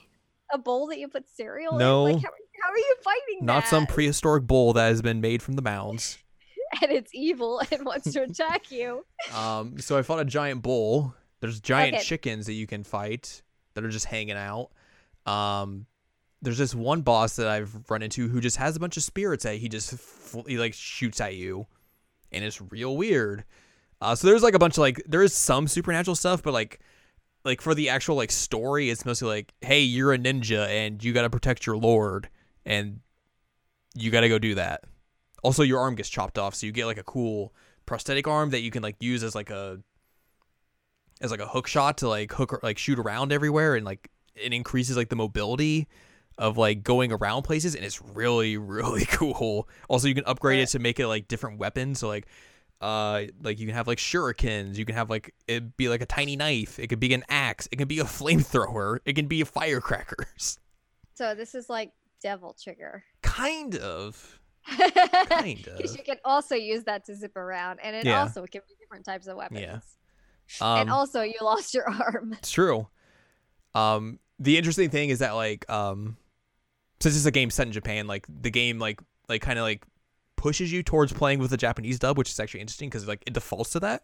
[0.53, 2.05] a bowl that you put cereal No.
[2.07, 2.13] in?
[2.15, 2.29] Like, how,
[2.63, 3.69] how are you fighting Not that?
[3.69, 6.17] some prehistoric bowl that has been made from the mounds.
[6.81, 9.05] and it's evil and wants to attack you.
[9.33, 11.15] Um, so I fought a giant bull.
[11.39, 12.03] There's giant Okay.
[12.03, 13.41] chickens that you can fight
[13.73, 14.69] that are just hanging out.
[15.25, 15.85] Um,
[16.41, 19.43] there's this one boss that I've run into who just has a bunch of spirits
[19.45, 19.95] that he just
[20.45, 21.67] he like shoots at you,
[22.33, 23.45] and it's real weird.
[24.03, 26.79] Uh, so there's like a bunch of like there is some supernatural stuff, but like
[27.45, 31.13] like for the actual like story, it's mostly like, hey, you're a ninja and you
[31.13, 32.29] got to protect your lord,
[32.65, 32.99] and
[33.95, 34.83] you got to go do that.
[35.43, 37.53] Also, your arm gets chopped off, so you get like a cool
[37.85, 39.79] prosthetic arm that you can like use as like a
[41.21, 44.51] as like a hook shot to like hook like shoot around everywhere and like it
[44.53, 45.87] increases like the mobility
[46.37, 49.67] of like going around places and it's really really cool.
[49.87, 50.63] Also, you can upgrade Yeah.
[50.63, 51.99] it to make it like different weapons.
[51.99, 52.25] So like
[52.83, 56.05] uh like you can have like shurikens, you can have like it be like a
[56.05, 59.41] tiny knife, it could be an axe, it can be a flamethrower, it can be
[59.41, 60.59] a firecrackers.
[61.15, 63.03] So this is like Devil Trigger.
[63.21, 64.39] Kind of.
[64.67, 65.77] Kind of.
[65.77, 68.21] Because you can also use that to zip around, and it Yeah.
[68.21, 69.59] also can be different types of weapons.
[69.61, 69.79] Yeah.
[70.79, 72.33] and Um, also, you lost your arm.
[72.39, 72.87] It's true.
[73.73, 76.17] Um, the interesting thing is that like um,
[76.99, 79.85] since it's a game set in Japan, like the game like like kind of like
[80.43, 83.31] pushes you towards playing with the Japanese dub, which is actually interesting because like it
[83.33, 84.03] defaults to that.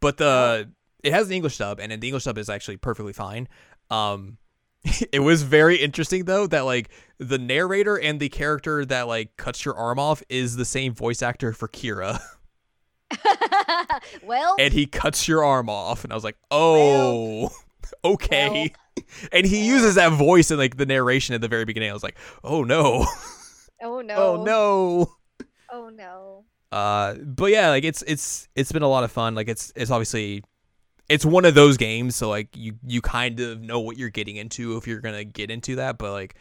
[0.00, 0.70] But the
[1.02, 3.48] it has an English dub, and the English dub is actually perfectly fine.
[3.88, 4.36] Um,
[5.12, 9.64] it was very interesting though that like the narrator and the character that like cuts
[9.64, 12.20] your arm off is the same voice actor for Kira,
[14.22, 17.48] well, and he cuts your arm off, and I was like, oh,
[18.04, 18.74] okay.
[19.32, 19.66] and he Well.
[19.76, 21.88] uses that voice in like the narration at the very beginning.
[21.88, 23.06] I was like, oh no,
[23.82, 25.14] oh no, oh no.
[25.70, 26.44] Oh no.
[26.70, 29.34] Uh, but yeah, like it's it's it's been a lot of fun.
[29.34, 30.44] Like it's it's obviously
[31.08, 34.36] it's one of those games, so like you you kind of know what you're getting
[34.36, 35.98] into if you're gonna get into that.
[35.98, 36.34] But like,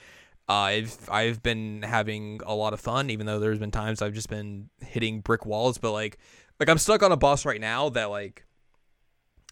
[0.50, 4.14] uh, I've I've been having a lot of fun, even though there's been times I've
[4.14, 5.78] just been hitting brick walls.
[5.78, 6.18] But like
[6.60, 8.46] like I'm stuck on a boss right now that like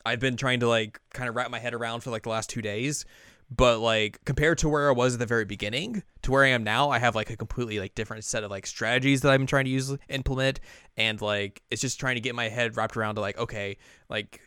[0.06, 2.50] I've been trying to like kind of wrap my head around for like the last
[2.50, 3.06] two days.
[3.50, 6.64] But like compared to where I was at the very beginning to where I am
[6.64, 9.48] now, I have like a completely like different set of like strategies that I've been
[9.48, 10.60] trying to use implement,
[10.98, 13.78] and like it's just trying to get my head wrapped around to like okay,
[14.10, 14.42] like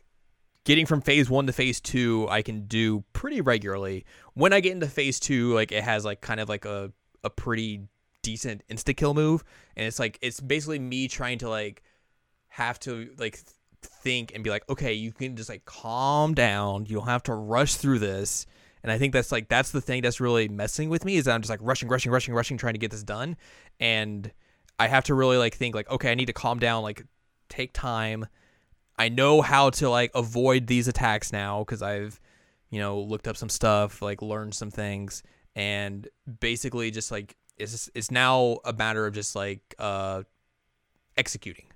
[0.64, 4.05] getting from phase one to phase two, I can do pretty regularly.
[4.34, 6.92] When I get into phase two, like it has like kind of like a
[7.22, 7.86] a pretty
[8.22, 9.44] decent insta kill move,
[9.76, 11.82] and it's like it's basically me trying to like
[12.49, 13.38] have to like
[13.82, 16.84] think and be like, okay, you can just like calm down.
[16.86, 18.44] You don't have to rush through this.
[18.83, 21.35] And I think that's like that's the thing that's really messing with me is that
[21.35, 23.37] I'm just like rushing, rushing, rushing, rushing, trying to get this done.
[23.81, 24.31] And
[24.79, 27.05] I have to really like think like, okay, I need to calm down, like
[27.49, 28.26] take time.
[28.99, 32.20] I know how to like avoid these attacks now because I've,
[32.70, 35.22] you know, looked up some stuff, like learned some things,
[35.55, 36.07] and
[36.41, 40.22] basically just like it's just, it's now a matter of just like uh
[41.16, 41.66] executing.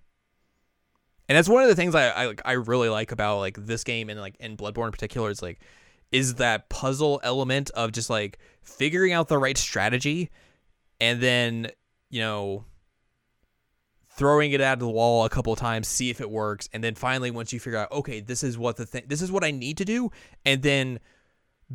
[1.29, 4.11] And that's one of the things I, I I really like about like this game
[4.11, 5.61] and like in Bloodborne in particular is like
[6.13, 10.31] is that puzzle element of just like figuring out the right strategy
[11.01, 11.69] and then,
[12.11, 12.65] you know,
[14.11, 16.95] throwing it out of the wall a couple times, see if it works, and then
[16.95, 19.51] finally once you figure out, okay, this is what the thing this is what I
[19.51, 20.11] need to do,
[20.45, 21.01] and then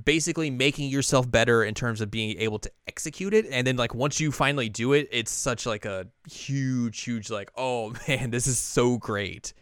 [0.03, 3.95] basically making yourself better in terms of being able to execute it and then like
[3.95, 8.45] once you finally do it it's such like a huge huge like oh man this
[8.45, 9.53] is so great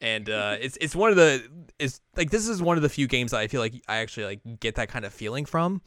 [0.00, 1.42] and uh it's it's one of the
[1.78, 4.26] it's like this is one of the few games that I feel like I actually
[4.26, 5.82] like get that kind of feeling from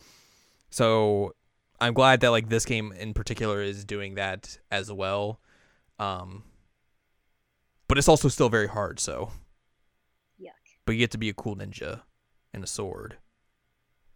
[0.70, 1.34] so
[1.80, 5.40] I'm glad that like this game in particular is doing that as well
[6.00, 6.44] um
[7.88, 9.32] but it's also still very hard so
[10.42, 10.50] Yuck.
[10.86, 12.02] but you get to be a cool ninja
[12.54, 13.18] and a sword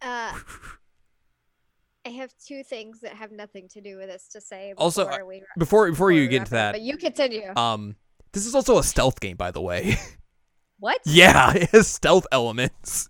[0.02, 0.32] Uh,
[2.04, 4.72] I have two things that have nothing to do with this to say.
[4.78, 7.52] Also, before we, before before you get into that but you continue.
[7.56, 7.96] Um,
[8.36, 9.96] this is also a stealth game, by the way.
[10.78, 11.00] what?
[11.06, 13.08] yeah, it has stealth elements,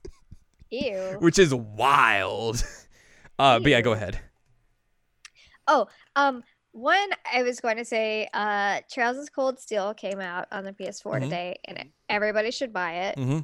[0.70, 1.16] Ew.
[1.18, 2.64] which is wild.
[3.36, 4.20] Uh, but yeah, go ahead.
[5.66, 10.46] Oh, Um, one I was going to say, uh, Trails of Cold Steel came out
[10.52, 11.20] on the PS4 Mhm.
[11.22, 13.16] today, and everybody should buy it.
[13.18, 13.40] Mm-hmm.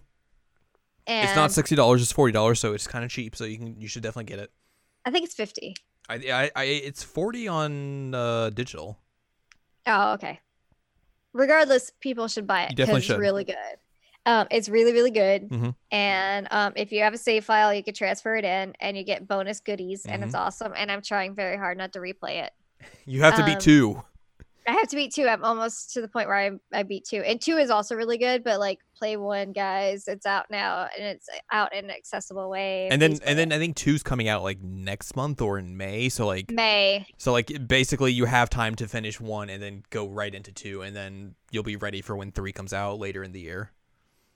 [1.09, 3.35] And It's not sixty dollars; it's forty dollars, so it's kind of cheap.
[3.35, 4.53] So you can you should definitely get it.
[5.05, 5.74] I think it's fifty.
[6.09, 9.01] I, I, I it's forty on uh, digital.
[9.87, 10.39] Oh, okay.
[11.33, 13.57] Regardless, people should buy it because it's really good.
[14.24, 15.49] Um, it's really, really good.
[15.49, 15.74] Mhm.
[15.91, 19.03] And um, if you have a save file, you can transfer it in, and you
[19.03, 20.24] get bonus goodies, and Mm-hmm.
[20.28, 20.72] it's awesome.
[20.76, 22.53] And I'm trying very hard not to replay it.
[23.07, 24.03] You have to Um, two.
[24.67, 25.27] I have to beat two.
[25.27, 28.19] I'm almost to the point where I I beat two, and two is also really
[28.19, 28.45] good.
[28.45, 30.07] But like, play one, guys.
[30.07, 32.89] It's out now, and it's out in an accessible way.
[32.91, 33.53] And then and then.
[33.53, 36.09] I think two's coming out like next month or in May.
[36.09, 37.07] So like May.
[37.19, 40.83] so like basically you have time to finish one and then go right into two,
[40.83, 43.73] and then you'll be ready for when three comes out later in the year.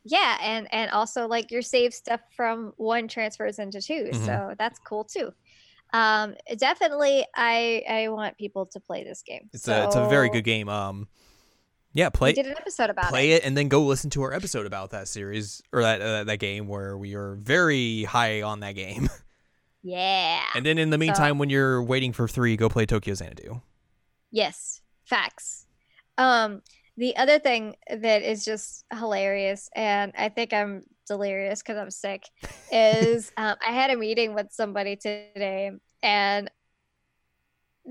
[0.08, 4.24] Yeah, and and also like your save stuff from one transfers into 2 Mhm.
[4.26, 5.32] so that's cool too.
[5.92, 9.48] Um, definitely, I I want people to play this game.
[9.52, 10.68] It's a it's a very good game.
[10.68, 11.08] Um,
[11.94, 12.30] yeah, play.
[12.30, 13.42] We did an episode about play it.
[13.42, 16.38] it and then go listen to our episode about that series or that uh, that
[16.38, 19.08] game where we are very high on that game.
[19.88, 20.42] Yeah.
[20.56, 23.60] and then in the meantime, when you're waiting for three, go play Tokyo Xanadu.
[24.32, 25.64] Yes, facts.
[26.18, 26.62] Um,
[26.96, 32.24] the other thing that is just hilarious, and I think I'm delirious because I'm sick,
[32.70, 35.70] is um, I had a meeting with somebody today,
[36.02, 36.50] and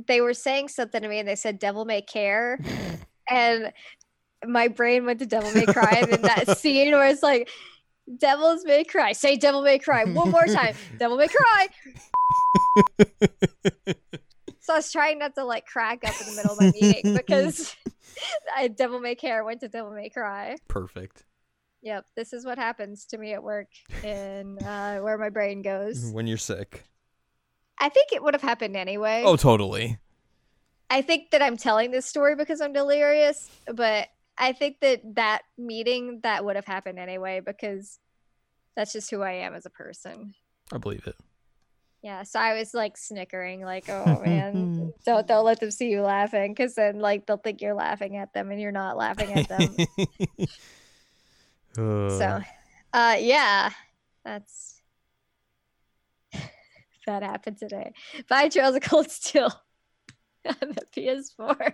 [0.07, 2.59] they were saying something to me and they said devil may care.
[3.30, 3.72] And
[4.45, 7.49] my brain went to devil may cry and then that scene where it's like
[8.18, 9.13] devils may cry.
[9.13, 10.76] Say devil may cry one more time.
[10.99, 11.68] Devil may cry.
[14.59, 17.13] So i was trying not to like crack up in the middle of my meeting
[17.16, 17.76] because
[18.55, 20.55] I, devil may care went to devil may cry.
[20.68, 21.24] Perfect.
[21.86, 23.68] Yep this is what happens to me at work
[24.04, 26.84] and uh, where my brain goes When you're sick.
[27.80, 30.00] i think it would have happened anyway Oh, totally.
[30.90, 34.08] I think that I'm telling this story because I'm delirious, but
[34.38, 37.98] I think that that meeting that would have happened anyway because
[38.76, 40.36] that's just who I am as a person.
[40.72, 41.16] I believe it.
[42.04, 46.02] Yeah, so I was like snickering, like, "Oh man, don't don't let them see you
[46.02, 49.50] laughing, because then like they'll think you're laughing at them and you're not laughing at
[49.50, 49.76] them."
[51.76, 52.42] so,
[52.94, 53.72] uh, yeah,
[54.24, 54.82] that's
[57.06, 57.94] that happened today.
[58.30, 59.52] Bye, Trails of Cold Steel
[60.48, 61.74] on the PS4.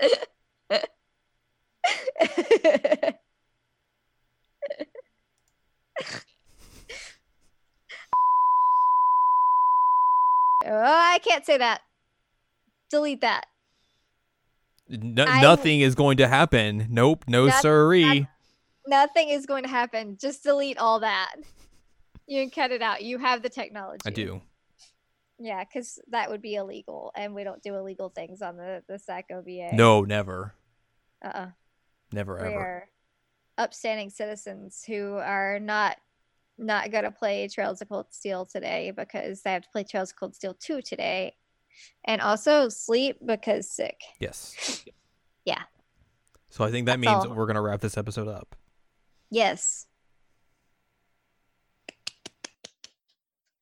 [10.64, 11.82] oh, I can't say that.
[12.90, 13.46] Delete that.
[14.92, 16.86] No, nothing is going to happen.
[16.90, 18.26] Nope, no That- siree.
[18.86, 20.18] Nothing is going to happen.
[20.20, 21.36] Just delete all that.
[22.26, 23.02] You can cut it out.
[23.02, 24.02] You have the technology.
[24.04, 24.42] I do.
[25.38, 28.98] Yeah, because that would be illegal, and we don't do illegal things on the the
[28.98, 29.70] SAC OVA.
[29.72, 30.54] No, never,
[31.24, 31.48] uh-uh.
[32.12, 32.88] never we ever.
[33.58, 35.96] upstanding citizens who are not
[36.58, 40.16] not gonna play Trails of Cold Steel today because they have to play Trails of
[40.16, 41.34] Cold Steel two today,
[42.04, 44.00] and also sleep because sick.
[44.20, 44.84] Yes.
[45.44, 45.62] Yeah.
[46.50, 47.34] So I think that That's means all.
[47.34, 48.54] we're gonna wrap this episode up.
[49.30, 49.86] Yes.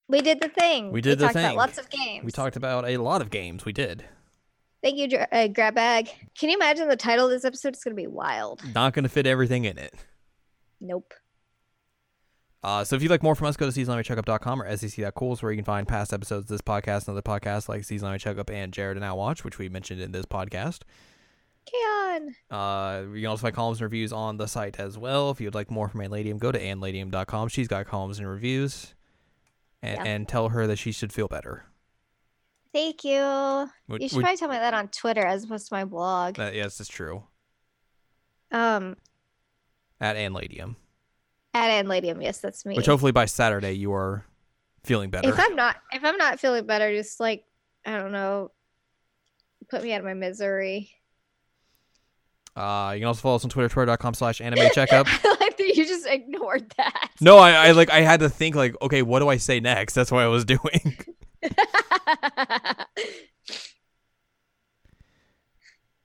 [0.09, 0.91] We did the thing.
[0.91, 1.57] We did the talked about thing.
[1.57, 2.25] lots of games.
[2.25, 3.65] We talked about a lot of games.
[3.65, 4.05] We did.
[4.83, 6.09] Thank you, Dra- uh, Grab Bag.
[6.39, 7.75] Can you imagine the title of this episode?
[7.75, 8.61] It's gonna be wild.
[8.75, 9.95] Not gonna fit everything in it.
[10.81, 11.15] Nope.
[12.63, 15.51] Uh, so if you'd like more from us, go to seasonalcheckup.com or sec.cool is where
[15.51, 18.73] you can find past episodes of this podcast and other podcasts like Seasonal Checkup and
[18.73, 20.81] Jared and Now Watch, which we mentioned in this podcast.
[21.65, 22.35] K-On.
[22.51, 25.31] Uh, you can also find columns and reviews on the site as well.
[25.31, 27.49] If you'd like more from Anladium, go to anladium.com.
[27.49, 28.95] She's got columns and reviews.
[29.83, 30.05] And, Yeah.
[30.13, 31.65] and tell her that she should feel better.
[32.75, 33.19] Thank you.
[33.89, 36.37] Would- You should would- probably tell me that on Twitter as opposed to my blog.
[36.37, 37.25] that- yes, it's true.
[38.51, 38.97] Um,
[40.01, 40.77] At Anladium.
[41.55, 42.23] At Anladium.
[42.23, 42.77] Yes, that's me.
[42.77, 44.25] Which hopefully by Saturday you are
[44.85, 45.29] feeling better.
[45.29, 47.45] if I'm not, if I'm not feeling better, just like
[47.85, 48.51] I don't know,
[49.69, 50.91] put me out of my misery.
[52.57, 55.07] Uh, you can also follow us on Twitter, twitter.com slash anime checkup.
[55.25, 57.11] I like that you just ignored that.
[57.21, 59.95] No, I, I like I had to think like, okay, what do I say next?
[59.95, 60.97] That's what I was doing.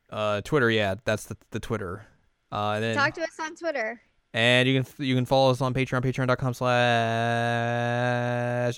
[0.08, 2.06] Uh, Twitter, yeah, that's the the Twitter.
[2.50, 4.02] Uh, and then Talk to us on Twitter.
[4.36, 6.70] And you can you can follow us on Patreon, patreon.com slash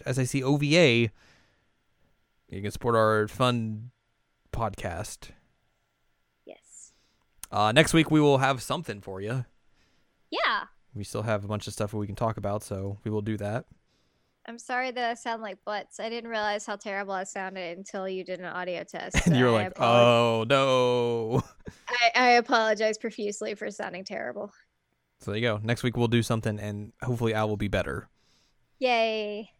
[0.03, 1.09] SICOVA.
[2.49, 3.89] You can support our fun
[4.53, 5.31] podcast.
[6.45, 6.93] Yes.
[7.51, 9.45] Uh, next week we will have something for you.
[10.29, 10.65] Yeah.
[10.93, 13.21] We still have a bunch of stuff that we can talk about, so we will
[13.23, 13.65] do that.
[14.47, 15.99] I'm sorry that I sound like butts.
[15.99, 19.15] I didn't realize how terrible I sounded until you did an audio test.
[19.25, 21.41] And so you're I like, apolo- oh no.
[21.89, 24.51] I, I apologize profusely for sounding terrible.
[25.19, 25.59] So there you go.
[25.63, 28.09] Next week we'll do something, and hopefully I will be better.
[28.79, 29.51] Yay.